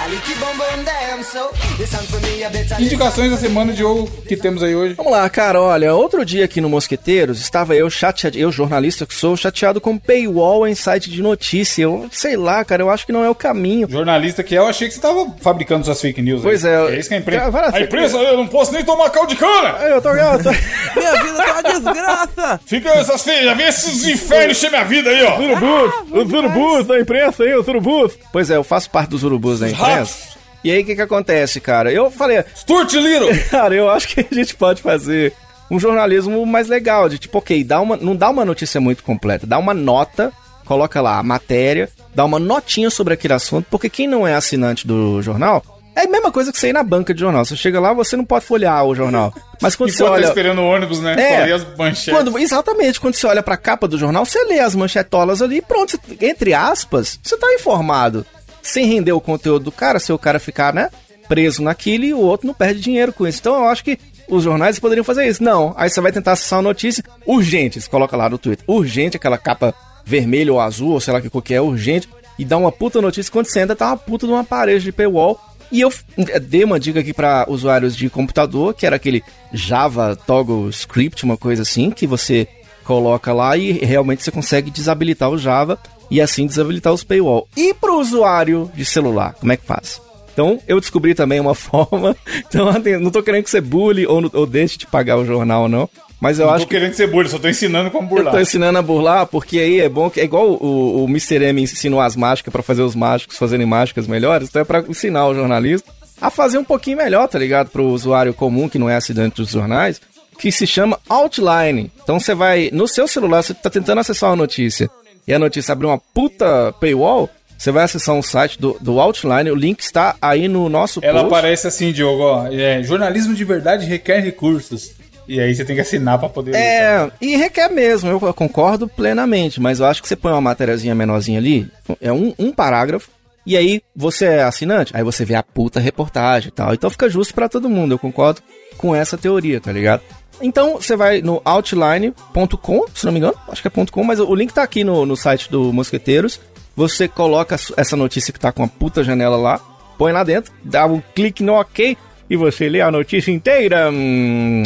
[0.03, 1.23] I down.
[1.25, 2.83] So, this for me, better listen.
[2.85, 4.95] Indicações da semana, Diogo, que temos aí hoje.
[4.95, 9.15] Vamos lá, cara, olha, outro dia aqui no Mosqueteiros, estava eu chateado, eu jornalista que
[9.15, 11.85] sou, chateado com paywall em site de notícia.
[11.85, 13.89] Eu sei lá, cara, eu acho que não é o caminho.
[13.89, 16.41] Jornalista que é, eu achei que você tava fabricando suas fake news.
[16.41, 16.45] aí.
[16.45, 17.53] Pois é, É isso que a imprensa.
[17.53, 19.79] Cara, a imprensa, eu não posso nem tomar caldo de cana!
[19.83, 20.51] Eu tô, eu tô...
[20.99, 22.61] Minha vida tá uma desgraça.
[22.67, 25.39] Fica essas feias, já vem esses infernos encher minha vida aí, ó.
[25.39, 28.19] Urubus, os urubus da imprensa aí, os urubus.
[28.33, 30.33] Pois é, eu faço parte dos urubus da imprensa.
[30.65, 31.93] E aí, o que que acontece, cara?
[31.93, 33.37] Eu falei, Stuart Little!
[33.51, 35.33] cara, eu acho que a gente pode fazer
[35.71, 39.47] um jornalismo mais legal, de tipo, ok, dá uma, não dá uma notícia muito completa,
[39.47, 40.31] dá uma nota,
[40.65, 44.87] coloca lá a matéria, dá uma notinha sobre aquele assunto, porque quem não é assinante
[44.87, 45.65] do jornal,
[45.95, 47.45] é a mesma coisa que você ir na banca de jornal.
[47.45, 49.33] Você chega lá, você não pode folhear o jornal.
[49.61, 50.27] Mas quando você tá olha...
[50.27, 51.15] esperando o ônibus, né?
[51.19, 51.49] É.
[51.49, 52.15] Só as manchetes.
[52.15, 55.63] Quando, exatamente, quando você olha pra capa do jornal, você lê as manchetolas ali e
[55.63, 58.25] pronto, entre aspas, você tá informado.
[58.63, 60.89] Sem render o conteúdo do cara, se o cara ficar, né,
[61.29, 63.41] preso naquilo e o outro não perde dinheiro com isso.
[63.41, 65.43] Então eu acho que os jornais poderiam fazer isso.
[65.43, 69.17] Não, aí você vai tentar acessar uma notícia urgente, você coloca lá no Twitter, urgente,
[69.17, 69.75] aquela capa
[70.05, 73.31] vermelha ou azul, ou sei lá que que é, urgente, e dá uma puta notícia,
[73.31, 75.39] quando você entra, tá uma puta de uma parede de paywall.
[75.73, 76.05] E eu f-
[76.43, 81.37] dei uma dica aqui para usuários de computador, que era aquele Java Toggle Script, uma
[81.37, 82.47] coisa assim, que você
[82.85, 85.79] coloca lá e realmente você consegue desabilitar o Java
[86.11, 87.49] e assim desabilitar os paywall.
[87.57, 90.01] E para o usuário de celular, como é que faz?
[90.35, 92.17] Então, eu descobri também uma forma.
[92.49, 92.67] Então,
[93.01, 95.89] não tô querendo que você bully ou, ou deixe de pagar o jornal, não.
[96.23, 98.33] Mas eu Não acho tô que querendo ser burro, só tô ensinando como eu burlar.
[98.33, 101.43] tô ensinando a burlar, porque aí é bom que é igual o, o Mr.
[101.47, 105.27] M ensinou as mágicas pra fazer os mágicos fazerem mágicas melhores, então é pra ensinar
[105.27, 107.71] o jornalista a fazer um pouquinho melhor, tá ligado?
[107.71, 110.01] Pro usuário comum que não é assinante dos jornais,
[110.39, 111.91] que se chama Outline.
[112.05, 114.89] Então você vai no seu celular, você tá tentando acessar uma notícia
[115.27, 119.51] e a notícia abriu uma puta paywall, você vai acessar um site do, do Outline,
[119.51, 121.35] o link está aí no nosso Ela post.
[121.35, 122.47] aparece assim, Diogo, ó.
[122.47, 124.93] É, jornalismo de verdade requer recursos.
[125.27, 126.55] E aí você tem que assinar pra poder.
[126.55, 130.95] É, e requer mesmo, eu concordo plenamente, mas eu acho que você põe uma matériazinha
[130.95, 131.69] menorzinha ali,
[132.01, 133.09] é um, um parágrafo,
[133.45, 136.75] e aí você é assinante, aí você vê a puta reportagem e tal.
[136.75, 138.41] Então fica justo pra todo mundo, eu concordo
[138.77, 140.03] com essa teoria, tá ligado?
[140.41, 144.35] Então você vai no outline.com, se não me engano, acho que é .com, mas o
[144.35, 146.41] link tá aqui no, no site do Mosqueteiros.
[146.75, 149.61] Você coloca essa notícia que tá com a puta janela lá,
[149.99, 151.97] põe lá dentro, dá um clique no OK
[152.31, 153.91] e você lê a notícia inteira.
[153.91, 154.63] Hum,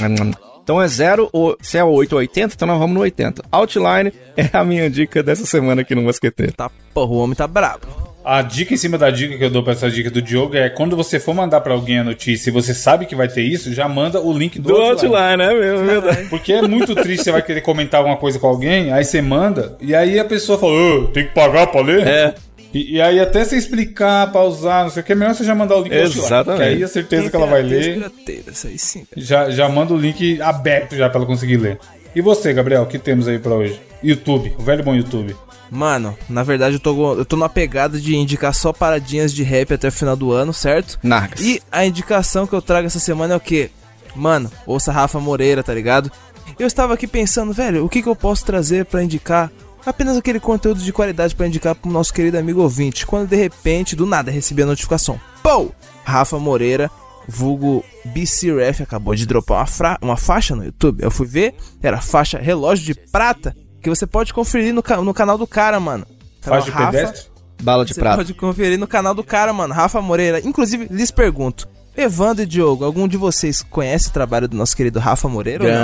[0.66, 3.40] Então é 0, ou se é o 880, então nós vamos no 80.
[3.52, 6.52] Outline é a minha dica dessa semana aqui no Mosqueteiro.
[6.54, 7.86] Tá, porra, o homem tá brabo.
[8.24, 10.68] A dica em cima da dica que eu dou pra essa dica do Diogo é
[10.68, 13.72] quando você for mandar pra alguém a notícia e você sabe que vai ter isso,
[13.72, 15.14] já manda o link do, Do Outline.
[15.14, 15.54] Outline, né?
[15.54, 16.26] Mesmo, verdade.
[16.28, 19.76] Porque é muito triste, você vai querer comentar alguma coisa com alguém, aí você manda,
[19.80, 22.04] e aí a pessoa fala, "Ô, tem que pagar pra ler?
[22.04, 22.34] É.
[22.76, 25.54] E, e aí até você explicar, pausar, não sei o que, é melhor você já
[25.54, 26.58] mandar o link Exatamente.
[26.58, 29.06] Que aí a certeza que ela vai ler, aí sim.
[29.16, 31.78] já, já manda o link aberto já pra ela conseguir ler.
[32.14, 33.80] E você, Gabriel, o que temos aí pra hoje?
[34.02, 35.34] YouTube, o velho bom YouTube.
[35.70, 39.72] Mano, na verdade eu tô, eu tô numa pegada de indicar só paradinhas de rap
[39.72, 40.98] até o final do ano, certo?
[41.02, 41.40] Narcas.
[41.40, 43.70] E a indicação que eu trago essa semana é o quê?
[44.14, 46.12] Mano, ouça Rafa Moreira, tá ligado?
[46.58, 49.50] Eu estava aqui pensando, velho, o que, que eu posso trazer pra indicar?
[49.86, 53.06] Apenas aquele conteúdo de qualidade pra indicar pro nosso querido amigo ouvinte.
[53.06, 55.18] Quando de repente, do nada, recebi a notificação.
[55.42, 55.70] Pô!
[56.04, 56.90] Rafa Moreira,
[57.28, 61.02] vulgo BC Ref, acabou de dropar uma, fra- uma faixa no YouTube.
[61.02, 65.14] Eu fui ver, era faixa relógio de prata, que você pode conferir no, ca- no
[65.14, 66.06] canal do cara, mano.
[66.40, 67.30] Canal Faz de Rafa- pedestre?
[67.62, 68.16] Bala de você prata.
[68.18, 70.40] pode conferir no canal do cara, mano, Rafa Moreira.
[70.44, 71.66] Inclusive, lhes pergunto,
[71.96, 75.70] Evandro e Diogo, algum de vocês conhece o trabalho do nosso querido Rafa Moreira ou
[75.70, 75.76] não?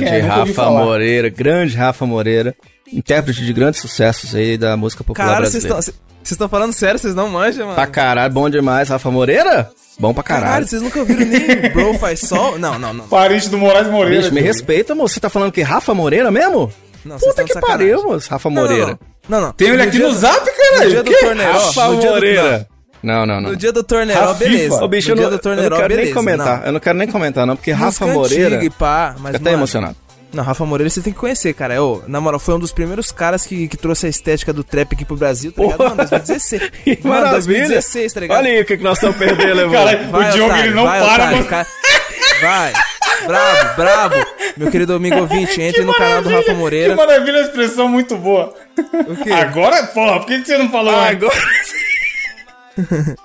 [0.00, 0.70] Grande é, ouvi Rafa.
[0.70, 2.54] Moreira, grande Rafa Moreira,
[2.92, 5.78] intérprete de grandes sucessos aí da música popular vocês brasileira.
[5.80, 7.74] estão vocês estão falando sério, vocês não manjam, mano?
[7.76, 9.70] Pra caralho, bom demais, Rafa Moreira?
[9.98, 10.66] Bom pra Caralho, caralho.
[10.66, 12.58] vocês nunca ouviram nem Bro Faz Sol?
[12.58, 13.06] Não, não, não.
[13.08, 14.22] Parente do Moraes Moreira.
[14.22, 15.14] Bicho, me respeita, moço.
[15.14, 16.70] Você tá falando que Rafa Moreira mesmo?
[17.04, 17.60] não Puta que sacanagem.
[17.92, 18.28] pariu, moço.
[18.28, 18.98] Rafa Não, não, Moreira.
[19.28, 19.52] Não, não.
[19.52, 20.90] Tem ele No aqui no do- zap, No caralho.
[20.90, 22.68] dia O do torneio, Rafa no dia do- Moreira.
[23.02, 23.50] Não, não, não.
[23.50, 24.84] No dia do torneio, beleza.
[24.84, 26.14] Ô, bicho, no eu dia não, do eu torneio, não quero nem beleza.
[26.14, 26.58] comentar.
[26.60, 26.66] Não.
[26.66, 28.56] Eu não quero nem comentar, não, porque Rafa Música Moreira.
[28.56, 29.96] antiga pá, mas, Fica até mano, emocionado.
[30.36, 31.74] Não, Rafa Moreira você tem que conhecer, cara.
[31.74, 34.92] Eu, na moral, foi um dos primeiros caras que, que trouxe a estética do trap
[34.92, 35.78] aqui pro Brasil, tá ligado?
[35.78, 36.70] Mano, 2016.
[36.84, 37.58] Que Mano, maravilha.
[37.60, 38.38] 2016, tá ligado?
[38.38, 39.72] Olha aí o que, que nós estamos perdendo, irmão.
[39.72, 41.48] Caralho, o Diogo ele não vai, para, otário, mano.
[41.48, 41.66] cara.
[42.42, 42.72] Vai.
[43.26, 44.14] Brabo, brabo.
[44.58, 46.94] Meu querido amigo ouvinte, entre no canal do Rafa Que Moreira.
[46.94, 48.52] maravilha, a expressão muito boa.
[49.08, 49.32] O quê?
[49.32, 50.94] Agora, porra, por que que você não falou?
[50.94, 51.34] Agora.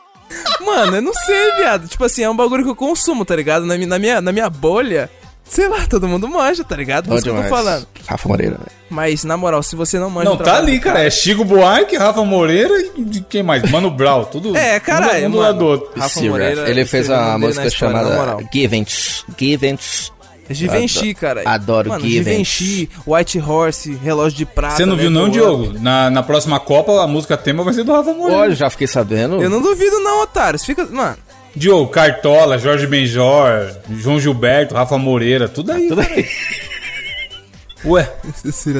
[0.65, 1.89] Mano, eu não sei, viado.
[1.89, 3.65] Tipo assim, é um bagulho que eu consumo, tá ligado?
[3.65, 5.09] Na, na minha, na minha bolha.
[5.43, 7.09] Sei lá, todo mundo manja, tá ligado?
[7.09, 7.85] Por isso que eu tô falando.
[8.07, 8.71] Rafa Moreira, velho.
[8.89, 11.03] Mas, na moral, se você não manja Não, tá ali, cara.
[11.03, 13.69] É Chico Buarque, Rafa Moreira e de quem mais?
[13.69, 14.55] Mano Brau, tudo.
[14.61, 15.41] É, caralho, um do mano.
[15.41, 15.91] lado do outro.
[15.95, 16.69] Rafa Esse Moreira rap.
[16.69, 18.37] Ele fez dele música história, chamada.
[18.53, 19.25] Givens.
[19.37, 20.11] Givens.
[20.49, 21.43] Givenchy, cara.
[21.45, 22.65] adoro Mano, Givenchy.
[22.65, 24.75] Givenchy, White Horse, relógio de prata.
[24.77, 25.79] Você não viu, não, Never Diogo?
[25.79, 28.41] Na, na próxima Copa, a música tema vai ser do Rafa Moreira.
[28.41, 29.41] Olha, já fiquei sabendo.
[29.41, 30.63] Eu não duvido, não, otários.
[30.65, 30.85] Fica.
[30.85, 31.17] Mano,
[31.55, 35.87] Diogo, Cartola, Jorge Benjor, João Gilberto, Rafa Moreira, tudo aí.
[35.87, 36.13] Tudo cara.
[36.15, 36.27] aí.
[37.83, 38.07] Ué,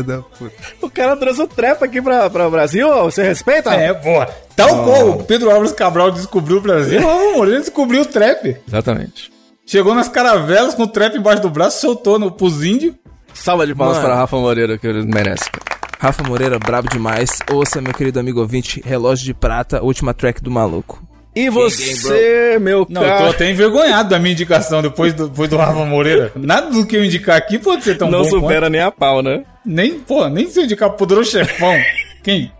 [0.06, 0.54] da puta.
[0.80, 3.74] O cara trouxe o trap aqui pra, pra Brasil, você respeita?
[3.74, 4.30] é, porra.
[4.56, 8.58] Tal qual o Pedro Álvares Cabral descobriu o Brasil, o Rafa Moreira descobriu o trap.
[8.68, 9.32] Exatamente.
[9.66, 12.94] Chegou nas caravelas com o trap embaixo do braço, soltou no, pros índios.
[13.34, 14.08] Salva de palmas Mano.
[14.08, 15.50] para Rafa Moreira, que ele merece.
[15.50, 15.82] cara.
[15.98, 17.40] Rafa Moreira, brabo demais.
[17.52, 21.02] Ouça, meu querido amigo ouvinte, Relógio de Prata, última track do maluco.
[21.34, 25.50] E você, meu Não, eu tô cara, até envergonhado da minha indicação depois do, depois
[25.50, 26.32] do Rafa Moreira.
[26.36, 29.22] Nada do que eu indicar aqui pode ser tão não bom supera nem a pau,
[29.22, 29.36] né?
[29.38, 29.48] quanto.
[29.66, 31.76] Nem, pô, nem se eu indicar pro poderoso chefão.
[32.24, 32.52] Quem?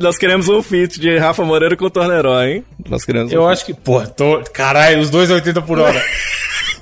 [0.00, 2.64] Nós queremos um feat de Rafa Moreira com o Torneró, hein?
[2.88, 6.02] Nós queremos Eu um acho que, pô, tô, caralho, os dois a 80 por hora.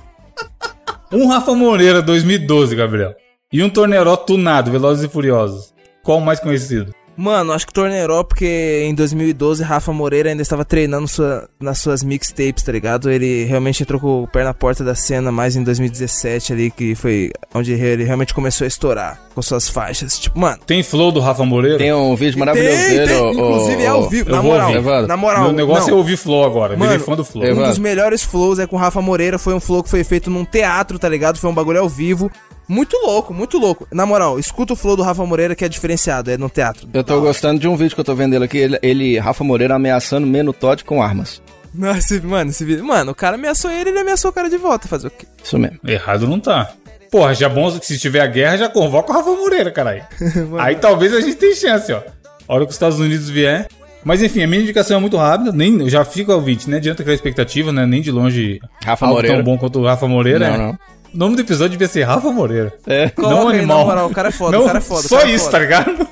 [1.12, 3.14] um Rafa Moreira 2012, Gabriel.
[3.53, 5.74] E um Torneró tunado, Velozes e Furiosos.
[6.03, 6.95] Qual o mais conhecido?
[7.17, 12.03] Mano, acho que Torneiró, porque em 2012 Rafa Moreira ainda estava treinando sua- nas suas
[12.03, 13.09] mixtapes, tá ligado?
[13.11, 16.95] Ele realmente entrou com o pé na porta da cena mais em 2017 ali, que
[16.97, 20.19] foi onde ele realmente começou a estourar com suas faixas.
[20.19, 20.59] Tipo, mano.
[20.67, 21.79] Tem flow do Rafa Moreira?
[21.79, 24.75] Tem um vídeo maravilhoso Tem, dele, tem, inclusive é ao vivo, eu na moral.
[24.75, 25.07] ouvir.
[25.09, 25.43] Na moral.
[25.45, 25.95] Meu negócio não.
[25.95, 26.75] é ouvir flow agora.
[26.75, 27.45] Virei Mano, fã do flow.
[27.45, 27.69] Um Evandro.
[27.69, 29.39] dos melhores flows é com o Rafa Moreira.
[29.39, 31.39] Foi um flow que foi feito num teatro, tá ligado?
[31.39, 32.29] Foi um bagulho ao vivo.
[32.69, 33.87] Muito louco, muito louco.
[33.93, 36.89] Na moral, escuta o flow do Rafa Moreira que é diferenciado, é no teatro.
[36.93, 39.45] Eu tô gostando de um vídeo que eu tô vendo dele aqui, ele, ele Rafa
[39.45, 41.43] Moreira ameaçando Meno Todd com armas.
[41.75, 42.85] Nossa, mano, esse vídeo.
[42.85, 44.87] Mano, o cara ameaçou ele, ele ameaçou o cara de volta.
[44.87, 45.27] Fazer o quê?
[45.43, 45.79] Isso mesmo.
[45.85, 46.73] Errado não tá.
[47.11, 50.05] Porra, já bom que se tiver a guerra, já convoca o Rafa Moreira, caralho.
[50.59, 52.03] Aí talvez a gente tenha chance, ó.
[52.49, 53.69] A hora que os Estados Unidos vier.
[54.05, 55.51] Mas enfim, a minha indicação é muito rápida.
[55.51, 57.87] Nem, eu já fico ao ouvinte, não adianta criar expectativa, né?
[57.87, 59.37] Nem de longe Rafa algo Moreira.
[59.37, 60.49] tão bom quanto o Rafa Moreira.
[60.49, 60.59] Não, é.
[60.59, 60.79] não.
[61.15, 62.75] O nome do episódio devia ser Rafa Moreira.
[62.87, 63.05] É.
[63.17, 63.79] Não Coloca aí, animal.
[63.79, 65.07] na moral, o cara é foda, Não, o cara é foda.
[65.07, 65.53] Só cara é isso, foda.
[65.53, 66.09] tá ligado?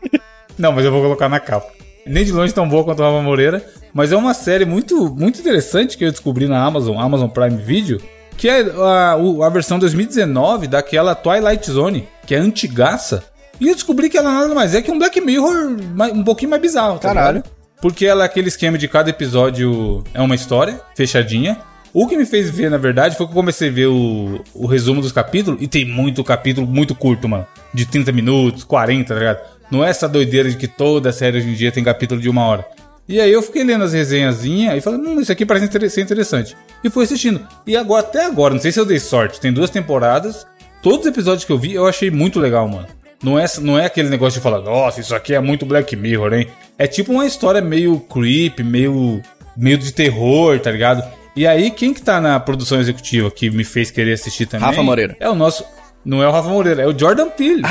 [0.58, 1.70] não, mas eu vou colocar na capa.
[2.06, 3.62] Nem de longe tão boa quanto o Rafa Moreira.
[3.92, 8.00] Mas é uma série muito, muito interessante que eu descobri na Amazon, Amazon Prime Video.
[8.36, 13.24] Que é a, a versão 2019 daquela Twilight Zone, que é antigaça.
[13.60, 15.76] E eu descobri que ela nada mais é que um Black Mirror
[16.14, 17.36] um pouquinho mais bizarro, tá Caralho.
[17.38, 17.50] ligado?
[17.80, 21.58] Porque ela é aquele esquema de cada episódio é uma história fechadinha.
[21.98, 24.66] O que me fez ver, na verdade, foi que eu comecei a ver o, o
[24.66, 27.46] resumo dos capítulos e tem muito capítulo muito curto, mano.
[27.72, 29.40] De 30 minutos, 40, tá ligado?
[29.70, 32.44] Não é essa doideira de que toda série hoje em dia tem capítulo de uma
[32.44, 32.66] hora.
[33.08, 36.02] E aí eu fiquei lendo as resenhazinhas e falei, hum, isso aqui parece inter- ser
[36.02, 36.54] interessante.
[36.84, 37.40] E fui assistindo.
[37.66, 40.46] E agora, até agora, não sei se eu dei sorte, tem duas temporadas.
[40.82, 42.86] Todos os episódios que eu vi, eu achei muito legal, mano.
[43.22, 46.34] Não é, não é aquele negócio de falar, nossa, isso aqui é muito Black Mirror,
[46.34, 46.48] hein?
[46.78, 49.22] É tipo uma história meio creep, meio,
[49.56, 51.02] meio de terror, tá ligado?
[51.36, 54.66] E aí, quem que tá na produção executiva que me fez querer assistir também?
[54.66, 55.16] Rafa Moreira.
[55.20, 55.64] É o nosso.
[56.02, 57.62] Não é o Rafa Moreira, é o Jordan Peele.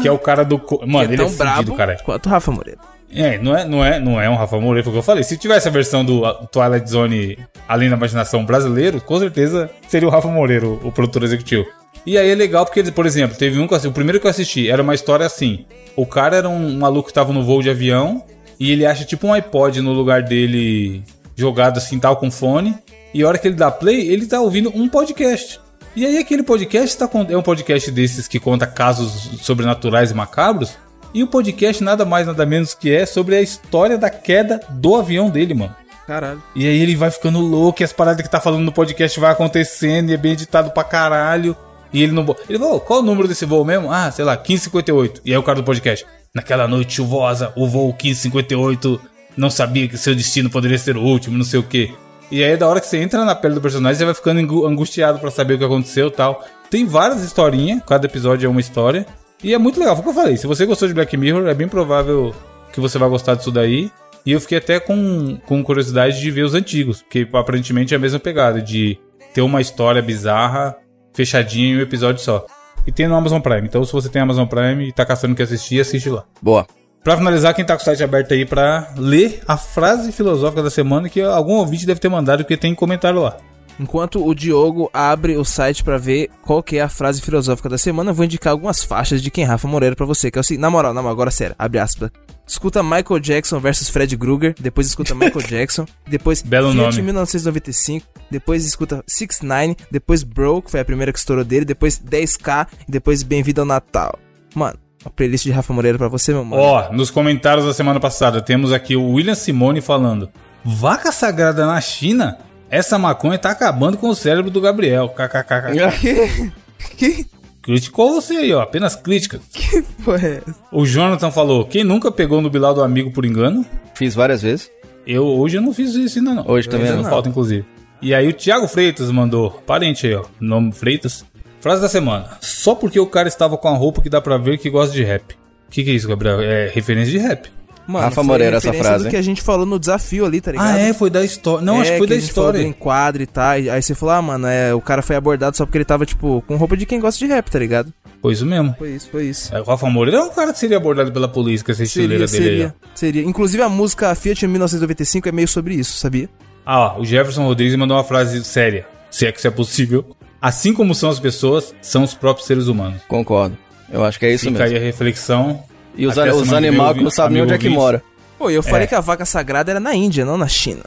[0.00, 0.60] que é o cara do.
[0.86, 1.98] Mano, é ele é fudido, cara.
[2.04, 2.80] quanto o Rafa Moreira.
[3.12, 5.24] É, não é, não é, não é um Rafa Moreira, foi o que eu falei.
[5.24, 10.10] Se tivesse a versão do Twilight Zone Além da Imaginação brasileiro, com certeza seria o
[10.10, 11.66] Rafa Moreira, o, o produtor executivo.
[12.06, 14.30] E aí é legal porque, por exemplo, teve um que eu o primeiro que eu
[14.30, 15.66] assisti era uma história assim.
[15.96, 18.24] O cara era um maluco que tava no voo de avião
[18.58, 21.02] e ele acha tipo um iPod no lugar dele
[21.40, 22.76] jogado assim, tal, com fone.
[23.12, 25.60] E a hora que ele dá play, ele tá ouvindo um podcast.
[25.96, 30.78] E aí aquele podcast tá, é um podcast desses que conta casos sobrenaturais e macabros.
[31.12, 34.94] E o podcast nada mais, nada menos que é sobre a história da queda do
[34.94, 35.74] avião dele, mano.
[36.06, 36.42] Caralho.
[36.54, 39.32] E aí ele vai ficando louco e as paradas que tá falando no podcast vai
[39.32, 41.56] acontecendo e é bem editado pra caralho.
[41.92, 42.24] E ele não.
[42.48, 43.92] Ele falou, qual o número desse voo mesmo?
[43.92, 45.22] Ah, sei lá, 1558.
[45.24, 46.06] E aí o cara do podcast.
[46.32, 49.00] Naquela noite chuvosa, o voo 1558
[49.36, 51.92] não sabia que seu destino poderia ser o último, não sei o quê.
[52.30, 54.66] E aí, da hora que você entra na pele do personagem, você vai ficando angu-
[54.66, 56.44] angustiado pra saber o que aconteceu tal.
[56.70, 59.04] Tem várias historinhas, cada episódio é uma história.
[59.42, 60.36] E é muito legal, foi o que eu falei.
[60.36, 62.32] Se você gostou de Black Mirror, é bem provável
[62.72, 63.90] que você vai gostar disso daí.
[64.24, 68.00] E eu fiquei até com, com curiosidade de ver os antigos, porque aparentemente é a
[68.00, 68.98] mesma pegada, de
[69.34, 70.76] ter uma história bizarra,
[71.14, 72.44] fechadinha em um episódio só.
[72.86, 75.36] E tem no Amazon Prime, então se você tem Amazon Prime e tá caçando o
[75.36, 76.24] que assistir, assiste lá.
[76.40, 76.66] Boa.
[77.02, 80.70] Pra finalizar, quem tá com o site aberto aí pra ler a frase filosófica da
[80.70, 83.38] semana que algum ouvinte deve ter mandado, porque tem comentário lá.
[83.78, 87.78] Enquanto o Diogo abre o site pra ver qual que é a frase filosófica da
[87.78, 90.44] semana, eu vou indicar algumas faixas de quem Rafa Moreira pra você, que é o
[90.44, 92.10] seguinte, na moral, na moral, agora sério, abre aspas.
[92.46, 97.02] Escuta Michael Jackson versus Fred Krueger, depois escuta Michael Jackson, depois Belo Fiat nome.
[97.02, 101.98] 1995, depois escuta 6 9 depois Bro, que foi a primeira que estourou dele, depois
[101.98, 104.18] 10K e depois Bem-vindo ao Natal.
[104.54, 106.62] Mano, a playlist de Rafa Moreira pra você, meu mano.
[106.62, 110.28] Ó, nos comentários da semana passada, temos aqui o William Simone falando:
[110.64, 112.38] Vaca sagrada na China?
[112.68, 115.08] Essa maconha tá acabando com o cérebro do Gabriel.
[115.08, 116.52] KKKK.
[116.96, 117.26] que,
[117.62, 118.60] Criticou você aí, ó.
[118.62, 119.40] Apenas crítica.
[119.52, 120.56] que porra é essa?
[120.72, 123.64] O Jonathan falou: Quem nunca pegou no Bilal do amigo por engano?
[123.94, 124.70] Fiz várias vezes.
[125.06, 126.48] Eu hoje eu não fiz isso ainda não.
[126.48, 127.10] Hoje também Ainda não.
[127.10, 127.64] falta, inclusive.
[128.02, 130.24] E aí o Thiago Freitas mandou, parente aí, ó.
[130.40, 131.24] Nome Freitas.
[131.60, 132.38] Frase da semana.
[132.40, 135.02] Só porque o cara estava com a roupa que dá pra ver que gosta de
[135.04, 135.32] rap.
[135.68, 136.40] O que, que é isso, Gabriel?
[136.40, 137.50] É referência de rap.
[137.86, 140.40] Mano, Rafa foi Moreira, essa referência frase, do que a gente falou no desafio ali,
[140.40, 140.68] tá ligado?
[140.76, 140.92] Ah, é?
[140.92, 141.64] Foi da história.
[141.64, 142.68] Não, É, acho que foi da a gente falou do história.
[142.68, 143.50] enquadro e tal.
[143.52, 146.42] Aí você falou, ah, mano, é, o cara foi abordado só porque ele tava, tipo,
[146.46, 147.92] com roupa de quem gosta de rap, tá ligado?
[148.22, 148.74] Foi isso mesmo.
[148.78, 149.54] Foi isso, foi isso.
[149.54, 152.28] É, O Rafa Moreira é um cara que seria abordado pela polícia com essa estileira
[152.28, 152.68] Seria, dele aí.
[152.68, 153.22] seria, seria.
[153.24, 156.28] Inclusive a música Fiat 1995 é meio sobre isso, sabia?
[156.64, 158.86] Ah, ó, o Jefferson Rodrigues mandou uma frase séria.
[159.10, 160.04] Se é que isso é possível.
[160.40, 163.02] Assim como são as pessoas, são os próprios seres humanos.
[163.08, 163.56] Concordo.
[163.92, 164.76] Eu acho que é isso Fica mesmo.
[164.76, 165.62] aí a reflexão.
[165.96, 168.02] E os, os animais que não sabem nem onde é que mora.
[168.38, 168.86] Pô, eu falei É.
[168.86, 170.82] que a vaca sagrada era na Índia, não na China.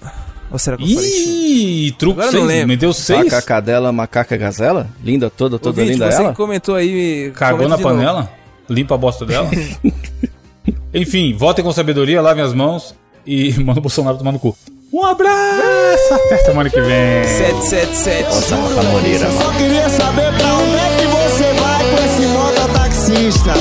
[0.50, 1.32] Ou será que eu falei China?
[1.36, 2.48] Ih, truque Agora eu não 6.
[2.48, 2.68] lembro.
[2.70, 3.24] Meteu 6.
[3.26, 4.88] Vaca, cadela, macaca, gazela?
[5.04, 6.30] Linda, toda, toda Ouvinte, linda você ela?
[6.32, 7.32] que comentou aí...
[7.36, 7.96] Cagou na de novo.
[7.96, 8.32] panela?
[8.70, 9.50] Limpa a bosta dela?
[10.94, 12.96] Enfim, votem com sabedoria, lavem as mãos
[13.26, 14.56] e manda o Bolsonaro tomar no cu.
[14.94, 16.14] Um abraço!
[16.14, 17.24] Até semana que vem.
[17.24, 18.24] 777.
[18.26, 19.42] Nossa, Rafa Moreira, mano.
[19.42, 23.54] só queria saber pra onde é que você vai com esse mototaxista.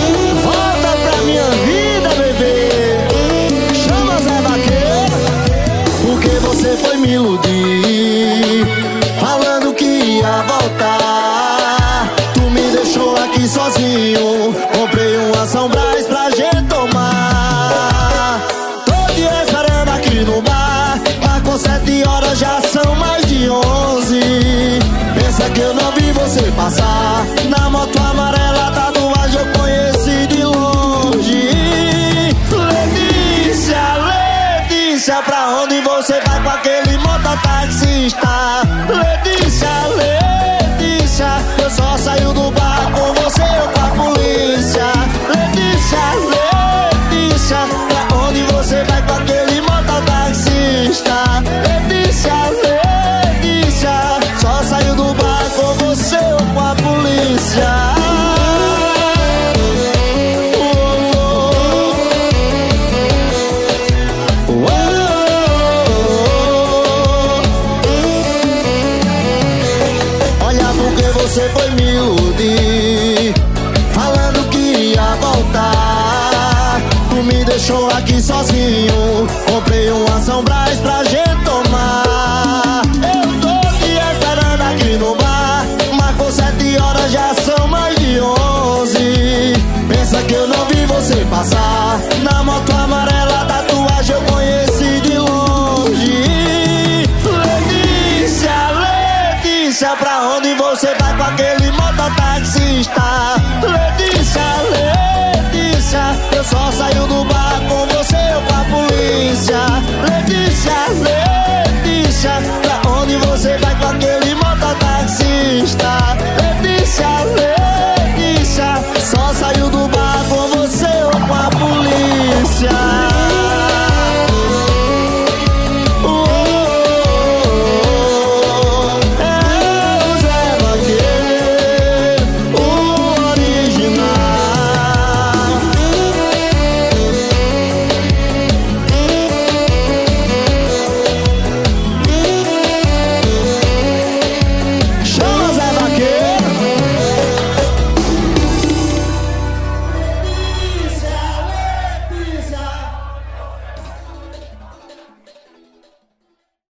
[0.42, 0.61] Volta